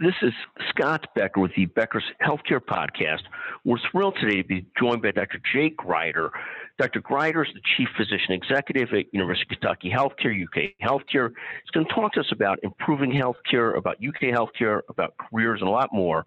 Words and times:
This 0.00 0.14
is 0.22 0.32
Scott 0.70 1.06
Becker 1.14 1.38
with 1.38 1.52
the 1.54 1.66
Becker's 1.66 2.02
Healthcare 2.20 2.58
Podcast. 2.58 3.22
We're 3.64 3.78
thrilled 3.92 4.16
today 4.20 4.42
to 4.42 4.48
be 4.48 4.66
joined 4.76 5.02
by 5.02 5.12
Dr. 5.12 5.40
Jake 5.52 5.76
Grider. 5.76 6.32
Dr. 6.80 7.00
Grider 7.00 7.44
is 7.44 7.50
the 7.54 7.60
Chief 7.76 7.86
Physician 7.96 8.32
Executive 8.32 8.88
at 8.92 9.04
University 9.12 9.54
of 9.54 9.60
Kentucky 9.60 9.92
Healthcare, 9.96 10.34
UK 10.34 10.72
Healthcare. 10.82 11.28
He's 11.28 11.70
going 11.72 11.86
to 11.86 11.94
talk 11.94 12.12
to 12.14 12.20
us 12.20 12.32
about 12.32 12.58
improving 12.64 13.12
healthcare, 13.12 13.78
about 13.78 13.98
UK 14.04 14.34
healthcare, 14.34 14.80
about 14.88 15.14
careers, 15.16 15.60
and 15.60 15.68
a 15.68 15.72
lot 15.72 15.90
more. 15.92 16.26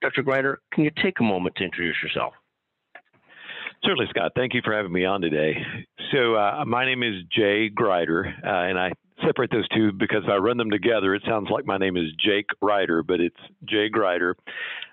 Dr. 0.00 0.22
Grider, 0.22 0.62
can 0.72 0.84
you 0.84 0.90
take 1.02 1.20
a 1.20 1.22
moment 1.22 1.54
to 1.56 1.64
introduce 1.64 1.96
yourself? 2.02 2.32
Certainly, 3.84 4.06
Scott. 4.08 4.32
Thank 4.34 4.54
you 4.54 4.62
for 4.64 4.74
having 4.74 4.92
me 4.92 5.04
on 5.04 5.20
today. 5.20 5.54
So, 6.12 6.34
uh, 6.34 6.64
my 6.66 6.86
name 6.86 7.02
is 7.02 7.24
Jay 7.30 7.68
Grider, 7.68 8.24
uh, 8.42 8.48
and 8.48 8.78
I 8.78 8.92
separate 9.24 9.50
those 9.50 9.68
two 9.68 9.92
because 9.92 10.24
I 10.28 10.36
run 10.36 10.56
them 10.56 10.70
together, 10.70 11.14
it 11.14 11.22
sounds 11.26 11.48
like 11.50 11.66
my 11.66 11.78
name 11.78 11.96
is 11.96 12.04
Jake 12.18 12.46
Ryder, 12.60 13.02
but 13.02 13.20
it's 13.20 13.36
Jay 13.64 13.88
Grider. 13.88 14.36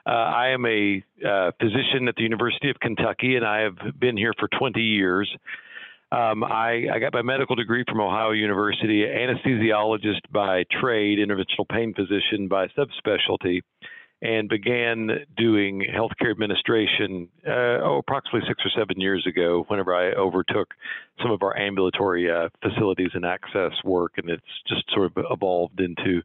Uh, 0.05 0.09
I 0.09 0.49
am 0.49 0.66
a 0.66 1.03
uh, 1.25 1.52
physician 1.59 2.07
at 2.07 2.16
the 2.16 2.23
University 2.23 2.70
of 2.70 2.80
Kentucky, 2.80 3.35
and 3.35 3.45
I 3.45 3.61
have 3.61 3.77
been 3.99 4.17
here 4.17 4.33
for 4.39 4.47
20 4.59 4.81
years. 4.81 5.33
Um, 6.11 6.44
I, 6.44 6.85
I, 6.94 6.99
got 6.99 7.11
my 7.11 7.23
medical 7.23 7.55
degree 7.55 7.83
from 7.89 7.99
Ohio 7.99 8.31
University, 8.31 9.03
anesthesiologist 9.03 10.21
by 10.31 10.63
trade, 10.80 11.17
interventional 11.17 11.67
pain 11.67 11.91
physician 11.95 12.47
by 12.47 12.67
subspecialty 12.77 13.61
and 14.23 14.47
began 14.47 15.09
doing 15.35 15.85
healthcare 15.93 16.31
administration 16.31 17.27
uh, 17.45 17.83
oh, 17.83 17.97
approximately 17.97 18.47
six 18.47 18.63
or 18.65 18.71
seven 18.75 19.01
years 19.01 19.27
ago 19.27 19.65
whenever 19.67 19.93
I 19.93 20.13
overtook 20.13 20.73
some 21.21 21.31
of 21.31 21.43
our 21.43 21.55
ambulatory 21.57 22.31
uh, 22.31 22.47
facilities 22.61 23.09
and 23.15 23.25
access 23.25 23.73
work. 23.83 24.13
And 24.15 24.29
it's 24.29 24.41
just 24.65 24.83
sort 24.93 25.11
of 25.11 25.25
evolved 25.29 25.81
into 25.81 26.21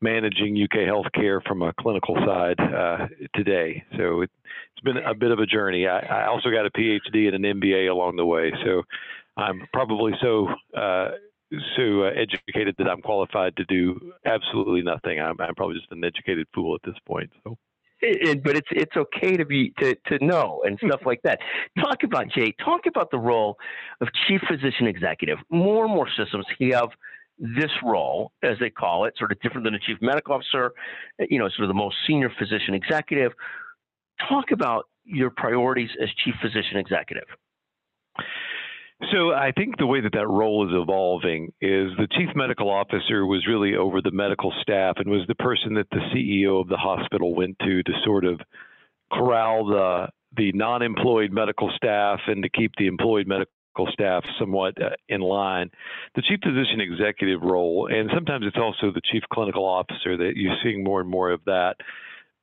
managing 0.00 0.62
UK 0.62 0.88
healthcare 0.88 1.42
from 1.46 1.60
a 1.60 1.74
clinical 1.78 2.16
side 2.26 2.58
uh, 2.58 3.06
today. 3.34 3.84
So 3.98 4.22
it, 4.22 4.30
has 4.74 4.94
been 4.94 5.02
a 5.04 5.14
bit 5.14 5.30
of 5.30 5.38
a 5.38 5.46
journey. 5.46 5.86
I, 5.86 5.98
I, 5.98 6.26
also 6.28 6.50
got 6.50 6.66
a 6.66 6.70
PhD 6.70 7.32
and 7.32 7.44
an 7.44 7.60
MBA 7.60 7.90
along 7.90 8.16
the 8.16 8.26
way. 8.26 8.52
So 8.64 8.82
I'm 9.36 9.66
probably 9.72 10.12
so 10.22 10.48
uh, 10.76 11.08
so 11.76 12.02
uh, 12.02 12.10
educated 12.10 12.74
that 12.78 12.88
I'm 12.88 13.02
qualified 13.02 13.56
to 13.56 13.64
do 13.64 14.12
absolutely 14.24 14.82
nothing. 14.82 15.20
I'm, 15.20 15.40
I'm 15.40 15.54
probably 15.54 15.76
just 15.76 15.90
an 15.92 16.04
educated 16.04 16.46
fool 16.54 16.74
at 16.74 16.80
this 16.84 16.98
point. 17.06 17.30
So. 17.44 17.56
It, 18.02 18.28
it, 18.28 18.44
but 18.44 18.56
it's 18.56 18.68
it's 18.72 18.94
okay 18.94 19.38
to 19.38 19.46
be 19.46 19.72
to, 19.78 19.94
to 20.08 20.24
know 20.24 20.62
and 20.66 20.78
stuff 20.86 21.00
like 21.06 21.22
that. 21.22 21.38
Talk 21.78 22.02
about 22.02 22.28
Jay. 22.28 22.54
Talk 22.62 22.82
about 22.86 23.10
the 23.10 23.18
role 23.18 23.56
of 24.02 24.08
chief 24.28 24.42
physician 24.46 24.86
executive. 24.86 25.38
More 25.50 25.86
and 25.86 25.94
more 25.94 26.06
systems 26.14 26.44
have 26.72 26.90
this 27.38 27.70
role, 27.82 28.32
as 28.42 28.58
they 28.60 28.68
call 28.68 29.06
it, 29.06 29.14
sort 29.16 29.32
of 29.32 29.40
different 29.40 29.64
than 29.64 29.74
a 29.74 29.78
chief 29.78 29.96
medical 30.02 30.34
officer. 30.34 30.72
You 31.18 31.38
know, 31.38 31.48
sort 31.48 31.64
of 31.64 31.68
the 31.68 31.74
most 31.74 31.96
senior 32.06 32.30
physician 32.38 32.74
executive. 32.74 33.32
Talk 34.28 34.50
about 34.52 34.84
your 35.04 35.30
priorities 35.30 35.90
as 36.02 36.10
chief 36.22 36.34
physician 36.42 36.76
executive. 36.76 37.28
So 39.12 39.32
I 39.32 39.52
think 39.52 39.76
the 39.76 39.86
way 39.86 40.00
that 40.00 40.14
that 40.14 40.26
role 40.26 40.66
is 40.66 40.74
evolving 40.74 41.52
is 41.60 41.90
the 41.98 42.08
chief 42.12 42.30
medical 42.34 42.70
officer 42.70 43.26
was 43.26 43.46
really 43.46 43.76
over 43.76 44.00
the 44.00 44.10
medical 44.10 44.52
staff 44.62 44.96
and 44.96 45.10
was 45.10 45.26
the 45.28 45.34
person 45.34 45.74
that 45.74 45.88
the 45.90 46.00
CEO 46.14 46.60
of 46.60 46.68
the 46.68 46.78
hospital 46.78 47.34
went 47.34 47.58
to 47.58 47.82
to 47.82 47.92
sort 48.04 48.24
of 48.24 48.40
corral 49.12 49.66
the 49.66 50.08
the 50.36 50.52
non-employed 50.52 51.30
medical 51.30 51.70
staff 51.76 52.20
and 52.26 52.42
to 52.42 52.48
keep 52.48 52.72
the 52.78 52.86
employed 52.86 53.26
medical 53.26 53.52
staff 53.92 54.24
somewhat 54.38 54.80
uh, 54.82 54.90
in 55.08 55.20
line. 55.20 55.70
The 56.14 56.22
chief 56.22 56.40
physician 56.42 56.80
executive 56.80 57.42
role, 57.42 57.88
and 57.90 58.10
sometimes 58.14 58.44
it's 58.46 58.56
also 58.56 58.92
the 58.92 59.00
chief 59.12 59.22
clinical 59.32 59.64
officer 59.64 60.16
that 60.16 60.32
you're 60.36 60.56
seeing 60.62 60.82
more 60.82 61.00
and 61.00 61.08
more 61.08 61.30
of 61.30 61.44
that 61.44 61.76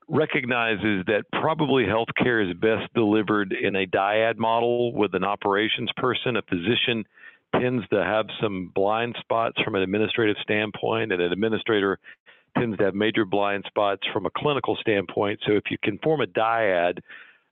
recognizes 0.07 1.05
that 1.07 1.23
probably 1.31 1.83
healthcare 1.83 2.47
is 2.47 2.55
best 2.57 2.93
delivered 2.93 3.53
in 3.53 3.75
a 3.75 3.85
dyad 3.85 4.37
model 4.37 4.93
with 4.93 5.13
an 5.13 5.23
operations 5.23 5.89
person. 5.97 6.37
A 6.37 6.41
physician 6.43 7.05
tends 7.59 7.87
to 7.89 8.03
have 8.03 8.25
some 8.41 8.71
blind 8.73 9.15
spots 9.19 9.57
from 9.63 9.75
an 9.75 9.81
administrative 9.81 10.35
standpoint, 10.41 11.11
and 11.11 11.21
an 11.21 11.31
administrator 11.31 11.99
tends 12.57 12.77
to 12.77 12.85
have 12.85 12.95
major 12.95 13.25
blind 13.25 13.63
spots 13.67 14.01
from 14.11 14.25
a 14.25 14.29
clinical 14.35 14.77
standpoint. 14.79 15.39
So 15.45 15.53
if 15.53 15.63
you 15.69 15.77
can 15.83 15.97
form 15.99 16.21
a 16.21 16.27
dyad 16.27 16.99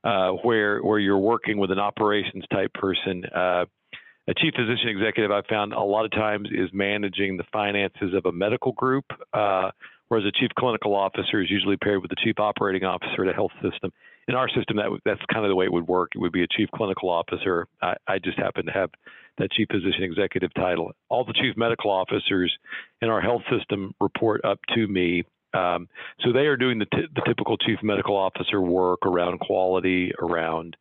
uh, 0.04 0.32
where 0.44 0.82
where 0.82 1.00
you're 1.00 1.18
working 1.18 1.58
with 1.58 1.72
an 1.72 1.80
operations 1.80 2.44
type 2.52 2.74
person, 2.74 3.24
uh, 3.26 3.66
a 4.28 4.34
chief 4.34 4.54
physician 4.56 4.90
executive 4.90 5.32
I 5.32 5.42
found 5.50 5.74
a 5.74 5.82
lot 5.82 6.06
of 6.06 6.12
times 6.12 6.50
is 6.52 6.70
managing 6.74 7.38
the 7.38 7.44
finances 7.52 8.14
of 8.14 8.26
a 8.26 8.32
medical 8.32 8.72
group. 8.74 9.06
Uh, 9.34 9.72
whereas 10.12 10.26
a 10.26 10.32
chief 10.40 10.50
clinical 10.60 10.94
officer 10.94 11.42
is 11.42 11.50
usually 11.50 11.78
paired 11.78 12.02
with 12.02 12.10
the 12.10 12.18
chief 12.22 12.38
operating 12.38 12.84
officer 12.84 13.24
at 13.24 13.32
a 13.32 13.34
health 13.34 13.54
system. 13.62 13.94
In 14.28 14.36
our 14.36 14.50
system, 14.50 14.76
that 14.76 14.90
that's 15.06 15.22
kind 15.32 15.46
of 15.46 15.50
the 15.50 15.56
way 15.56 15.64
it 15.64 15.72
would 15.72 15.88
work. 15.88 16.12
It 16.14 16.18
would 16.18 16.34
be 16.34 16.44
a 16.44 16.48
chief 16.48 16.68
clinical 16.76 17.10
officer. 17.10 17.66
I, 17.82 17.96
I 18.06 18.20
just 18.20 18.38
happen 18.38 18.66
to 18.66 18.74
have 18.74 18.90
that 19.38 19.52
chief 19.54 19.70
physician 19.72 20.04
executive 20.04 20.54
title. 20.54 20.92
All 21.08 21.24
the 21.24 21.34
chief 21.34 21.56
medical 21.56 21.92
officers 21.92 22.54
in 23.02 23.10
our 23.10 23.22
health 23.22 23.44
system 23.50 23.96
report 24.02 24.44
up 24.44 24.60
to 24.76 24.86
me. 24.86 25.24
Um, 25.54 25.88
so 26.20 26.34
they 26.34 26.48
are 26.48 26.58
doing 26.58 26.78
the, 26.78 26.86
t- 26.86 27.08
the 27.16 27.22
typical 27.26 27.56
chief 27.58 27.80
medical 27.82 28.18
officer 28.18 28.60
work 28.60 29.06
around 29.06 29.40
quality, 29.40 30.12
around 30.22 30.76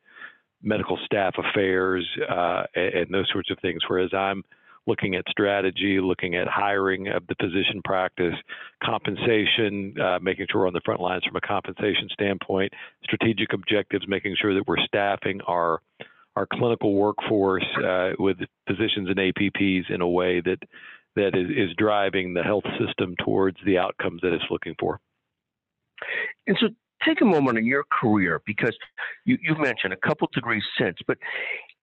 medical 0.62 0.98
staff 1.04 1.34
affairs, 1.38 2.06
uh, 2.28 2.64
and, 2.74 3.12
those 3.12 3.28
sorts 3.32 3.50
of 3.50 3.58
things. 3.60 3.80
Whereas 3.88 4.12
I'm 4.12 4.42
looking 4.86 5.14
at 5.14 5.24
strategy, 5.28 6.00
looking 6.00 6.34
at 6.34 6.48
hiring 6.48 7.08
of 7.08 7.26
the 7.26 7.34
physician 7.40 7.80
practice, 7.84 8.34
compensation, 8.82 9.94
uh, 10.00 10.18
making 10.20 10.46
sure 10.50 10.62
we're 10.62 10.66
on 10.66 10.72
the 10.72 10.80
front 10.84 11.00
lines 11.00 11.24
from 11.24 11.36
a 11.36 11.40
compensation 11.40 12.08
standpoint, 12.12 12.72
strategic 13.04 13.52
objectives, 13.52 14.06
making 14.08 14.36
sure 14.40 14.54
that 14.54 14.66
we're 14.66 14.84
staffing 14.86 15.40
our 15.46 15.80
our 16.36 16.46
clinical 16.46 16.94
workforce 16.94 17.66
uh, 17.84 18.10
with 18.18 18.36
physicians 18.68 19.08
and 19.08 19.16
APPs 19.16 19.90
in 19.90 20.00
a 20.00 20.08
way 20.08 20.40
that 20.40 20.58
that 21.16 21.34
is, 21.34 21.50
is 21.50 21.76
driving 21.76 22.34
the 22.34 22.42
health 22.42 22.64
system 22.78 23.14
towards 23.24 23.56
the 23.66 23.78
outcomes 23.78 24.20
that 24.22 24.32
it's 24.32 24.44
looking 24.48 24.74
for. 24.78 25.00
And 26.46 26.56
so 26.60 26.68
take 27.06 27.20
a 27.20 27.24
moment 27.24 27.58
in 27.58 27.66
your 27.66 27.84
career 28.00 28.40
because 28.46 28.76
you, 29.24 29.38
have 29.48 29.58
mentioned 29.58 29.92
a 29.92 29.96
couple 29.96 30.28
degrees 30.32 30.62
since, 30.78 30.98
but 31.06 31.18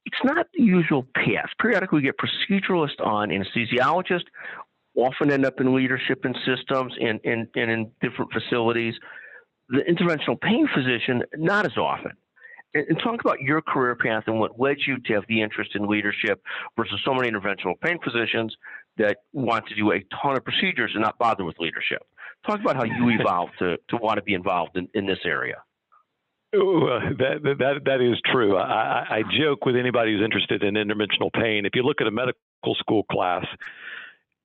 it's 0.05 0.23
not 0.23 0.47
the 0.53 0.63
usual 0.63 1.05
path. 1.15 1.49
Periodically, 1.59 1.99
we 1.99 2.03
get 2.03 2.15
proceduralists 2.17 3.05
on 3.05 3.29
anesthesiologists, 3.29 4.27
often 4.95 5.31
end 5.31 5.45
up 5.45 5.59
in 5.59 5.75
leadership 5.75 6.25
in 6.25 6.33
systems 6.45 6.93
and, 6.99 7.19
and, 7.23 7.47
and 7.55 7.71
in 7.71 7.91
different 8.01 8.31
facilities. 8.31 8.95
The 9.69 9.81
interventional 9.81 10.39
pain 10.39 10.67
physician, 10.73 11.23
not 11.35 11.65
as 11.65 11.77
often. 11.77 12.13
And, 12.73 12.85
and 12.87 12.99
talk 12.99 13.19
about 13.21 13.41
your 13.41 13.61
career 13.61 13.95
path 13.95 14.23
and 14.27 14.39
what 14.39 14.59
led 14.59 14.77
you 14.85 14.97
to 14.97 15.13
have 15.13 15.23
the 15.27 15.41
interest 15.41 15.71
in 15.75 15.87
leadership 15.87 16.41
versus 16.77 16.99
so 17.03 17.13
many 17.13 17.29
interventional 17.29 17.79
pain 17.81 17.99
physicians 18.03 18.55
that 18.97 19.17
want 19.33 19.67
to 19.67 19.75
do 19.75 19.91
a 19.91 20.03
ton 20.21 20.37
of 20.37 20.43
procedures 20.43 20.91
and 20.93 21.03
not 21.03 21.17
bother 21.17 21.43
with 21.43 21.59
leadership. 21.59 22.01
Talk 22.45 22.61
about 22.61 22.75
how 22.75 22.83
you 22.83 23.09
evolved 23.19 23.53
to, 23.59 23.77
to 23.89 23.97
want 23.97 24.17
to 24.17 24.23
be 24.23 24.33
involved 24.33 24.77
in, 24.77 24.87
in 24.93 25.05
this 25.05 25.19
area. 25.25 25.63
Uh, 26.55 27.11
that, 27.19 27.39
that 27.43 27.81
that 27.83 28.01
is 28.01 28.17
true. 28.31 28.55
I, 28.55 29.05
I 29.17 29.23
joke 29.37 29.65
with 29.65 29.75
anybody 29.75 30.13
who's 30.13 30.23
interested 30.23 30.63
in 30.63 30.75
interventional 30.75 31.31
pain. 31.33 31.65
If 31.65 31.75
you 31.75 31.83
look 31.83 31.99
at 31.99 32.07
a 32.07 32.11
medical 32.11 32.75
school 32.79 33.03
class, 33.03 33.45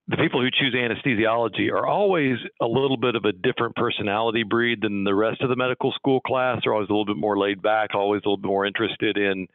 the 0.08 0.16
people 0.16 0.42
who 0.42 0.50
choose 0.50 0.74
anesthesiology 0.74 1.70
are 1.70 1.86
always 1.86 2.38
a 2.60 2.66
little 2.66 2.96
bit 2.96 3.14
of 3.14 3.24
a 3.24 3.32
different 3.32 3.76
personality 3.76 4.42
breed 4.42 4.80
than 4.82 5.04
the 5.04 5.14
rest 5.14 5.42
of 5.42 5.48
the 5.48 5.54
medical 5.54 5.92
school 5.92 6.20
class. 6.20 6.60
They're 6.62 6.74
always 6.74 6.88
a 6.88 6.92
little 6.92 7.06
bit 7.06 7.16
more 7.16 7.38
laid 7.38 7.62
back, 7.62 7.94
always 7.94 8.22
a 8.24 8.28
little 8.28 8.36
bit 8.36 8.48
more 8.48 8.66
interested 8.66 9.16
in 9.16 9.46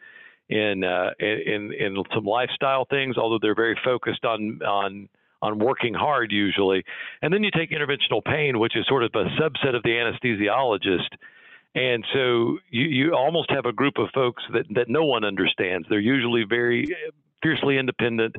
in 0.50 0.86
uh, 0.86 1.10
in 1.20 1.74
in 1.78 2.02
some 2.16 2.24
lifestyle 2.24 2.86
things. 2.86 3.18
Although 3.18 3.40
they're 3.42 3.56
very 3.56 3.78
focused 3.84 4.24
on 4.24 4.62
on 4.64 5.10
on 5.42 5.60
working 5.60 5.94
hard 5.94 6.32
usually. 6.32 6.84
And 7.22 7.34
then 7.34 7.44
you 7.44 7.52
take 7.52 7.72
interventional 7.72 8.24
pain, 8.24 8.60
which 8.60 8.76
is 8.76 8.86
sort 8.88 9.04
of 9.04 9.12
a 9.14 9.26
subset 9.40 9.76
of 9.76 9.84
the 9.84 9.90
anesthesiologist 9.90 11.16
and 11.78 12.04
so 12.12 12.58
you, 12.72 12.86
you 12.86 13.14
almost 13.14 13.52
have 13.52 13.66
a 13.66 13.72
group 13.72 13.98
of 14.00 14.10
folks 14.14 14.42
that, 14.52 14.66
that 14.74 14.90
no 14.90 15.06
one 15.06 15.24
understands. 15.24 15.86
They're 15.88 16.00
usually 16.00 16.44
very 16.44 16.88
fiercely 17.44 17.78
independent. 17.78 18.36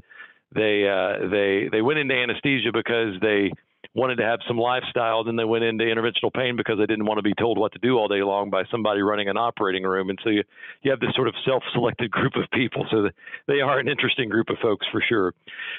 They 0.52 0.88
uh, 0.88 1.28
they 1.28 1.68
they 1.70 1.80
went 1.80 2.00
into 2.00 2.14
anesthesia 2.14 2.70
because 2.72 3.14
they 3.20 3.52
wanted 3.94 4.16
to 4.16 4.24
have 4.24 4.40
some 4.46 4.58
lifestyle. 4.58 5.24
Then 5.24 5.36
they 5.36 5.44
went 5.44 5.64
into 5.64 5.84
interventional 5.84 6.32
pain 6.32 6.56
because 6.56 6.78
they 6.78 6.86
didn't 6.86 7.06
want 7.06 7.18
to 7.18 7.22
be 7.22 7.34
told 7.34 7.58
what 7.58 7.72
to 7.72 7.78
do 7.78 7.96
all 7.96 8.08
day 8.08 8.22
long 8.22 8.50
by 8.50 8.64
somebody 8.70 9.00
running 9.00 9.28
an 9.28 9.36
operating 9.36 9.82
room. 9.82 10.10
And 10.10 10.18
so 10.22 10.30
you, 10.30 10.42
you 10.82 10.90
have 10.90 11.00
this 11.00 11.14
sort 11.14 11.28
of 11.28 11.34
self-selected 11.44 12.10
group 12.10 12.34
of 12.36 12.44
people. 12.52 12.86
So 12.90 13.08
they 13.46 13.60
are 13.60 13.78
an 13.78 13.88
interesting 13.88 14.28
group 14.28 14.50
of 14.50 14.56
folks 14.60 14.86
for 14.92 15.02
sure. 15.06 15.34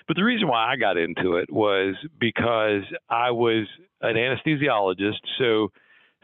But 0.07 0.17
the 0.17 0.23
reason 0.23 0.47
why 0.47 0.71
I 0.71 0.75
got 0.75 0.97
into 0.97 1.35
it 1.35 1.51
was 1.51 1.95
because 2.19 2.83
I 3.09 3.31
was 3.31 3.67
an 4.01 4.15
anesthesiologist. 4.15 5.19
So 5.37 5.71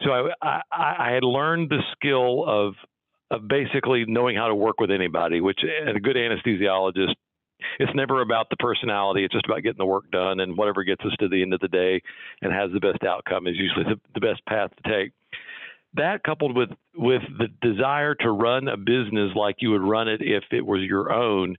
so 0.02 0.10
I, 0.10 0.60
I, 0.70 0.94
I 0.98 1.10
had 1.12 1.24
learned 1.24 1.70
the 1.70 1.80
skill 1.92 2.44
of 2.46 2.74
of 3.30 3.48
basically 3.48 4.04
knowing 4.06 4.36
how 4.36 4.48
to 4.48 4.54
work 4.54 4.78
with 4.78 4.90
anybody, 4.90 5.40
which 5.40 5.60
a 5.64 5.98
good 5.98 6.16
anesthesiologist 6.16 7.14
it's 7.78 7.94
never 7.94 8.22
about 8.22 8.50
the 8.50 8.56
personality. 8.56 9.24
It's 9.24 9.32
just 9.32 9.46
about 9.46 9.62
getting 9.62 9.78
the 9.78 9.86
work 9.86 10.10
done, 10.10 10.40
and 10.40 10.56
whatever 10.56 10.84
gets 10.84 11.04
us 11.04 11.12
to 11.20 11.28
the 11.28 11.42
end 11.42 11.54
of 11.54 11.60
the 11.60 11.68
day 11.68 12.00
and 12.42 12.52
has 12.52 12.70
the 12.72 12.80
best 12.80 13.04
outcome 13.04 13.46
is 13.46 13.56
usually 13.56 13.84
the, 13.84 14.00
the 14.14 14.20
best 14.20 14.44
path 14.46 14.70
to 14.82 14.90
take. 14.90 15.12
That 15.94 16.22
coupled 16.24 16.56
with 16.56 16.70
with 16.94 17.22
the 17.38 17.48
desire 17.62 18.14
to 18.16 18.30
run 18.30 18.68
a 18.68 18.76
business 18.76 19.32
like 19.34 19.56
you 19.60 19.70
would 19.70 19.82
run 19.82 20.08
it 20.08 20.20
if 20.20 20.44
it 20.50 20.64
was 20.64 20.82
your 20.82 21.12
own 21.12 21.56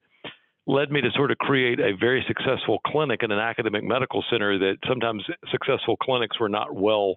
led 0.67 0.91
me 0.91 0.99
to 0.99 1.09
sort 1.15 1.31
of 1.31 1.37
create 1.37 1.79
a 1.79 1.95
very 1.97 2.23
successful 2.27 2.79
clinic 2.85 3.23
in 3.23 3.31
an 3.31 3.39
academic 3.39 3.83
medical 3.83 4.23
center 4.29 4.59
that 4.59 4.75
sometimes 4.87 5.23
successful 5.49 5.95
clinics 5.97 6.39
were 6.39 6.49
not 6.49 6.75
well 6.75 7.15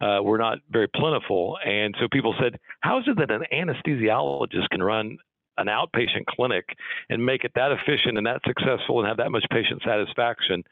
uh, 0.00 0.22
were 0.22 0.38
not 0.38 0.58
very 0.70 0.88
plentiful 0.88 1.58
and 1.64 1.94
so 2.00 2.06
people 2.10 2.34
said 2.40 2.58
how 2.80 2.98
is 2.98 3.04
it 3.06 3.18
that 3.18 3.30
an 3.30 3.44
anesthesiologist 3.52 4.68
can 4.70 4.82
run 4.82 5.18
an 5.58 5.66
outpatient 5.66 6.26
clinic 6.28 6.64
and 7.10 7.24
make 7.24 7.44
it 7.44 7.52
that 7.54 7.72
efficient 7.72 8.18
and 8.18 8.26
that 8.26 8.40
successful 8.46 9.00
and 9.00 9.08
have 9.08 9.18
that 9.18 9.30
much 9.30 9.44
patient 9.50 9.82
satisfaction 9.84 10.62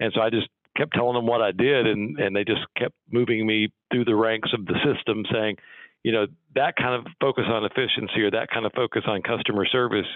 and 0.00 0.12
so 0.14 0.20
i 0.20 0.30
just 0.30 0.48
kept 0.76 0.94
telling 0.94 1.14
them 1.14 1.26
what 1.26 1.42
i 1.42 1.52
did 1.52 1.86
and 1.86 2.18
and 2.18 2.34
they 2.34 2.44
just 2.44 2.62
kept 2.76 2.94
moving 3.10 3.46
me 3.46 3.70
through 3.92 4.04
the 4.04 4.14
ranks 4.14 4.50
of 4.54 4.64
the 4.66 4.74
system 4.84 5.24
saying 5.32 5.56
you 6.02 6.12
know 6.12 6.26
that 6.54 6.76
kind 6.76 6.94
of 6.94 7.12
focus 7.20 7.44
on 7.46 7.64
efficiency 7.64 8.22
or 8.22 8.30
that 8.30 8.48
kind 8.50 8.66
of 8.66 8.72
focus 8.72 9.02
on 9.06 9.22
customer 9.22 9.66
service 9.66 10.06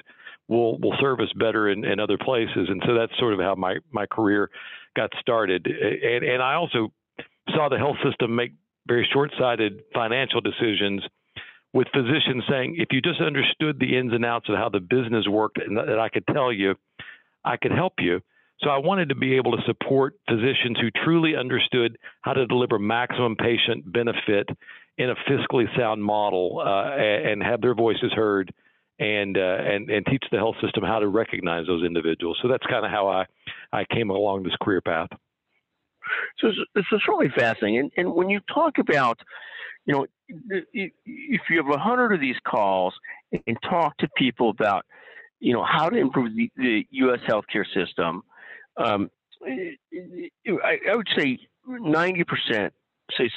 will 0.48 0.78
will 0.78 0.94
serve 1.00 1.20
us 1.20 1.32
better 1.36 1.68
in, 1.68 1.84
in 1.84 2.00
other 2.00 2.18
places. 2.18 2.68
And 2.68 2.82
so 2.86 2.94
that's 2.94 3.12
sort 3.18 3.34
of 3.34 3.40
how 3.40 3.54
my 3.54 3.76
my 3.90 4.06
career 4.06 4.50
got 4.94 5.10
started. 5.20 5.66
And 5.66 6.24
and 6.24 6.42
I 6.42 6.54
also 6.54 6.92
saw 7.50 7.68
the 7.68 7.78
health 7.78 7.96
system 8.04 8.34
make 8.34 8.52
very 8.86 9.08
short-sighted 9.12 9.82
financial 9.92 10.40
decisions 10.40 11.02
with 11.76 11.88
physicians 11.92 12.42
saying 12.48 12.76
if 12.78 12.88
you 12.90 13.00
just 13.00 13.20
understood 13.20 13.78
the 13.78 13.96
ins 13.96 14.12
and 14.12 14.24
outs 14.24 14.48
of 14.48 14.56
how 14.56 14.68
the 14.68 14.80
business 14.80 15.26
worked 15.28 15.58
and 15.58 15.76
that 15.76 15.98
I 15.98 16.08
could 16.08 16.26
tell 16.26 16.52
you 16.52 16.74
I 17.44 17.56
could 17.56 17.72
help 17.72 17.94
you 17.98 18.20
so 18.60 18.70
I 18.70 18.78
wanted 18.78 19.10
to 19.10 19.14
be 19.14 19.36
able 19.36 19.52
to 19.52 19.62
support 19.66 20.14
physicians 20.28 20.78
who 20.80 20.90
truly 21.04 21.36
understood 21.36 21.98
how 22.22 22.32
to 22.32 22.46
deliver 22.46 22.78
maximum 22.78 23.36
patient 23.36 23.90
benefit 23.92 24.48
in 24.98 25.10
a 25.10 25.14
fiscally 25.28 25.66
sound 25.76 26.02
model 26.02 26.62
uh, 26.64 26.96
and 26.96 27.42
have 27.42 27.60
their 27.60 27.74
voices 27.74 28.12
heard 28.14 28.52
and 28.98 29.36
uh, 29.36 29.58
and 29.60 29.90
and 29.90 30.06
teach 30.06 30.24
the 30.32 30.38
health 30.38 30.56
system 30.62 30.82
how 30.82 30.98
to 30.98 31.08
recognize 31.08 31.66
those 31.66 31.84
individuals. 31.84 32.38
So 32.40 32.48
that's 32.48 32.64
kind 32.64 32.84
of 32.86 32.90
how 32.90 33.08
I 33.08 33.26
I 33.72 33.84
came 33.92 34.08
along 34.08 34.44
this 34.44 34.56
career 34.62 34.80
path. 34.80 35.10
So 36.38 36.48
this 36.74 36.84
is 36.92 37.00
really 37.08 37.28
fascinating. 37.36 37.78
And, 37.78 37.92
and 37.96 38.14
when 38.14 38.30
you 38.30 38.40
talk 38.52 38.78
about, 38.78 39.20
you 39.86 39.94
know, 39.94 40.06
if 40.28 41.42
you 41.50 41.56
have 41.56 41.68
a 41.68 41.78
hundred 41.78 42.12
of 42.12 42.20
these 42.20 42.36
calls 42.46 42.94
and 43.46 43.56
talk 43.62 43.96
to 43.98 44.08
people 44.16 44.50
about, 44.50 44.84
you 45.40 45.52
know, 45.52 45.64
how 45.64 45.88
to 45.88 45.96
improve 45.96 46.34
the, 46.34 46.50
the 46.56 46.86
U.S. 46.90 47.20
healthcare 47.26 47.64
system, 47.74 48.22
um, 48.76 49.10
I, 49.46 50.78
I 50.90 50.96
would 50.96 51.08
say 51.16 51.38
ninety 51.66 52.24
percent 52.24 52.72
say 53.16 53.30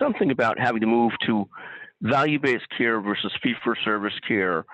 something 0.00 0.30
about 0.30 0.58
having 0.58 0.80
to 0.82 0.86
move 0.86 1.12
to 1.26 1.48
value-based 2.02 2.66
care 2.76 3.00
versus 3.00 3.32
fee-for-service 3.42 4.12
care 4.28 4.66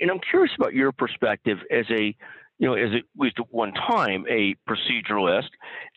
and 0.00 0.10
I'm 0.10 0.20
curious 0.30 0.52
about 0.58 0.74
your 0.74 0.92
perspective 0.92 1.58
as 1.70 1.84
a, 1.90 2.16
you 2.58 2.66
know, 2.68 2.74
as 2.74 2.90
at 2.94 3.02
least 3.18 3.36
at 3.38 3.46
one 3.50 3.72
time 3.72 4.24
a 4.30 4.54
proceduralist. 4.68 5.48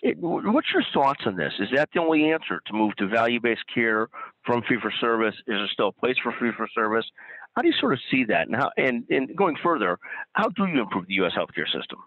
It, 0.01 0.17
what's 0.19 0.67
your 0.73 0.83
thoughts 0.93 1.21
on 1.25 1.35
this? 1.35 1.53
Is 1.59 1.69
that 1.73 1.89
the 1.93 2.01
only 2.01 2.31
answer 2.31 2.61
to 2.67 2.73
move 2.73 2.95
to 2.97 3.07
value-based 3.07 3.63
care 3.73 4.09
from 4.45 4.61
fee-for-service? 4.67 5.35
Is 5.35 5.43
there 5.47 5.67
still 5.71 5.87
a 5.89 5.91
place 5.93 6.15
for 6.21 6.33
fee-for-service? 6.33 7.05
How 7.55 7.61
do 7.61 7.67
you 7.67 7.73
sort 7.79 7.93
of 7.93 7.99
see 8.11 8.25
that? 8.25 8.47
And 8.47 8.55
how, 8.55 8.71
and, 8.77 9.05
and 9.09 9.35
going 9.35 9.55
further, 9.63 9.97
how 10.33 10.49
do 10.49 10.65
you 10.65 10.81
improve 10.81 11.07
the 11.07 11.15
U.S. 11.15 11.31
healthcare 11.37 11.65
system? 11.65 11.99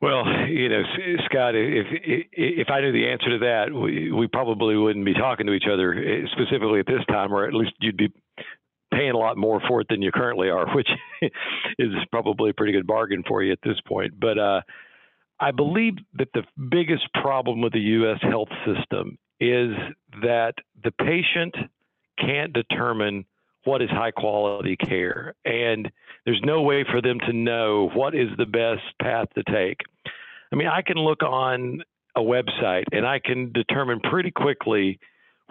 Well, 0.00 0.26
you 0.48 0.68
know, 0.68 0.82
Scott, 1.26 1.54
if 1.54 1.86
if 2.32 2.70
I 2.70 2.80
knew 2.80 2.90
the 2.90 3.08
answer 3.08 3.30
to 3.30 3.38
that, 3.38 3.72
we, 3.72 4.10
we 4.10 4.26
probably 4.26 4.76
wouldn't 4.76 5.04
be 5.04 5.14
talking 5.14 5.46
to 5.46 5.52
each 5.52 5.68
other 5.72 5.94
eh, 5.94 6.26
specifically 6.32 6.80
at 6.80 6.86
this 6.86 7.04
time, 7.08 7.32
or 7.32 7.46
at 7.46 7.54
least 7.54 7.70
you'd 7.78 7.96
be 7.96 8.12
paying 8.92 9.12
a 9.12 9.18
lot 9.18 9.36
more 9.36 9.60
for 9.66 9.80
it 9.80 9.86
than 9.88 10.02
you 10.02 10.12
currently 10.12 10.48
are, 10.48 10.66
which 10.74 10.88
is 11.78 11.92
probably 12.10 12.50
a 12.50 12.54
pretty 12.54 12.72
good 12.72 12.86
bargain 12.86 13.22
for 13.26 13.42
you 13.42 13.52
at 13.52 13.58
this 13.64 13.80
point. 13.86 14.18
But 14.18 14.38
uh, 14.38 14.60
I 15.40 15.50
believe 15.50 15.94
that 16.18 16.28
the 16.34 16.44
biggest 16.70 17.12
problem 17.14 17.60
with 17.60 17.72
the 17.72 17.80
U.S. 17.80 18.18
health 18.22 18.50
system 18.64 19.18
is 19.40 19.74
that 20.22 20.54
the 20.84 20.92
patient 20.92 21.54
can't 22.18 22.52
determine 22.52 23.24
what 23.64 23.82
is 23.82 23.90
high 23.90 24.10
quality 24.10 24.76
care. 24.76 25.34
And 25.44 25.90
there's 26.24 26.40
no 26.44 26.62
way 26.62 26.84
for 26.88 27.00
them 27.00 27.18
to 27.26 27.32
know 27.32 27.90
what 27.94 28.14
is 28.14 28.28
the 28.36 28.46
best 28.46 28.82
path 29.00 29.28
to 29.34 29.42
take. 29.44 29.80
I 30.52 30.56
mean, 30.56 30.68
I 30.68 30.82
can 30.82 30.96
look 30.96 31.22
on 31.22 31.82
a 32.14 32.20
website 32.20 32.84
and 32.92 33.06
I 33.06 33.18
can 33.18 33.52
determine 33.52 34.00
pretty 34.00 34.30
quickly 34.30 34.98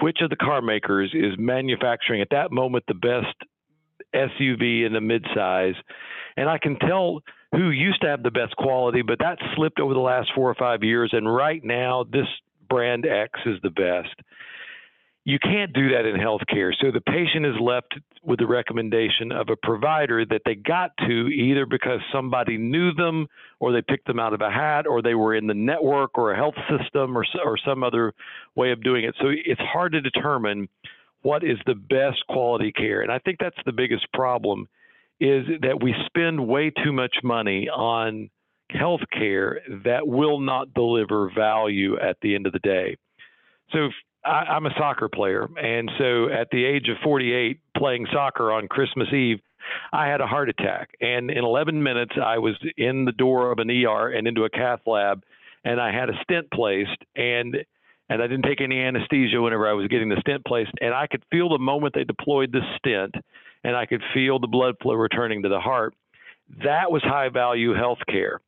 which 0.01 0.19
of 0.21 0.29
the 0.29 0.35
car 0.35 0.61
makers 0.61 1.11
is 1.13 1.33
manufacturing 1.37 2.21
at 2.21 2.29
that 2.31 2.51
moment 2.51 2.83
the 2.87 2.93
best 2.93 3.35
SUV 4.13 4.85
in 4.85 4.93
the 4.93 4.99
midsize. 4.99 5.75
And 6.37 6.49
I 6.49 6.57
can 6.57 6.77
tell 6.79 7.21
who 7.51 7.69
used 7.69 8.01
to 8.01 8.07
have 8.07 8.23
the 8.23 8.31
best 8.31 8.55
quality, 8.55 9.01
but 9.01 9.19
that 9.19 9.37
slipped 9.55 9.79
over 9.79 9.93
the 9.93 9.99
last 9.99 10.31
four 10.33 10.49
or 10.49 10.55
five 10.55 10.83
years. 10.83 11.11
And 11.13 11.33
right 11.33 11.63
now, 11.63 12.05
this 12.09 12.27
brand 12.69 13.05
X 13.05 13.39
is 13.45 13.59
the 13.61 13.69
best. 13.69 14.15
You 15.23 15.37
can't 15.37 15.71
do 15.73 15.89
that 15.89 16.05
in 16.05 16.15
healthcare. 16.15 16.71
So 16.81 16.89
the 16.91 17.01
patient 17.01 17.45
is 17.45 17.53
left 17.61 17.93
with 18.23 18.39
the 18.39 18.47
recommendation 18.47 19.31
of 19.31 19.49
a 19.49 19.55
provider 19.55 20.25
that 20.25 20.41
they 20.45 20.55
got 20.55 20.91
to 21.07 21.27
either 21.27 21.67
because 21.67 21.99
somebody 22.11 22.57
knew 22.57 22.91
them 22.93 23.27
or 23.59 23.71
they 23.71 23.83
picked 23.83 24.07
them 24.07 24.19
out 24.19 24.33
of 24.33 24.41
a 24.41 24.49
hat 24.49 24.87
or 24.87 25.01
they 25.01 25.13
were 25.13 25.35
in 25.35 25.45
the 25.45 25.53
network 25.53 26.17
or 26.17 26.31
a 26.31 26.35
health 26.35 26.55
system 26.69 27.15
or, 27.15 27.23
or 27.45 27.57
some 27.63 27.83
other 27.83 28.13
way 28.55 28.71
of 28.71 28.83
doing 28.83 29.03
it. 29.03 29.15
So 29.19 29.27
it's 29.29 29.61
hard 29.61 29.91
to 29.91 30.01
determine 30.01 30.67
what 31.21 31.43
is 31.43 31.57
the 31.67 31.75
best 31.75 32.25
quality 32.27 32.71
care. 32.71 33.01
And 33.01 33.11
I 33.11 33.19
think 33.19 33.37
that's 33.39 33.55
the 33.65 33.71
biggest 33.71 34.11
problem 34.13 34.67
is 35.19 35.45
that 35.61 35.83
we 35.83 35.93
spend 36.07 36.47
way 36.47 36.71
too 36.83 36.91
much 36.91 37.15
money 37.23 37.69
on 37.69 38.31
health 38.71 39.01
care 39.13 39.61
that 39.85 40.07
will 40.07 40.39
not 40.39 40.73
deliver 40.73 41.29
value 41.35 41.99
at 41.99 42.17
the 42.23 42.33
end 42.33 42.47
of 42.47 42.53
the 42.53 42.59
day. 42.59 42.97
So 43.71 43.89
I, 44.23 44.55
am 44.55 44.65
a 44.65 44.73
soccer 44.77 45.09
player, 45.09 45.47
and 45.57 45.89
so 45.97 46.29
at 46.29 46.49
the 46.51 46.63
age 46.63 46.87
of 46.89 46.97
48, 47.03 47.59
playing 47.77 48.07
soccer 48.13 48.51
on 48.51 48.67
Christmas 48.67 49.11
Eve, 49.11 49.39
I 49.91 50.07
had 50.07 50.21
a 50.21 50.27
heart 50.27 50.49
attack, 50.49 50.89
and 50.99 51.31
in 51.31 51.43
11 51.43 51.81
minutes, 51.81 52.13
I 52.23 52.37
was 52.37 52.55
in 52.77 53.05
the 53.05 53.11
door 53.11 53.51
of 53.51 53.59
an 53.59 53.69
ER 53.69 54.09
and 54.09 54.27
into 54.27 54.43
a 54.43 54.49
cath 54.49 54.81
lab, 54.85 55.23
and 55.63 55.79
I 55.79 55.91
had 55.91 56.09
a 56.09 56.13
stent 56.23 56.51
placed, 56.51 56.97
and 57.15 57.57
and 58.09 58.21
I 58.21 58.27
didn't 58.27 58.43
take 58.43 58.59
any 58.59 58.81
anesthesia 58.81 59.41
whenever 59.41 59.69
I 59.69 59.71
was 59.71 59.87
getting 59.87 60.09
the 60.09 60.19
stent 60.19 60.43
placed, 60.45 60.71
and 60.81 60.93
I 60.93 61.07
could 61.07 61.23
feel 61.31 61.47
the 61.47 61.57
moment 61.57 61.93
they 61.95 62.03
deployed 62.03 62.51
the 62.51 62.59
stent, 62.75 63.15
and 63.63 63.73
I 63.73 63.85
could 63.85 64.01
feel 64.13 64.37
the 64.37 64.47
blood 64.47 64.75
flow 64.81 64.95
returning 64.95 65.43
to 65.43 65.49
the 65.49 65.61
heart. 65.61 65.93
That 66.65 66.91
was 66.91 67.01
high 67.03 67.29
value 67.29 67.73
health 67.73 67.99
care 68.09 68.41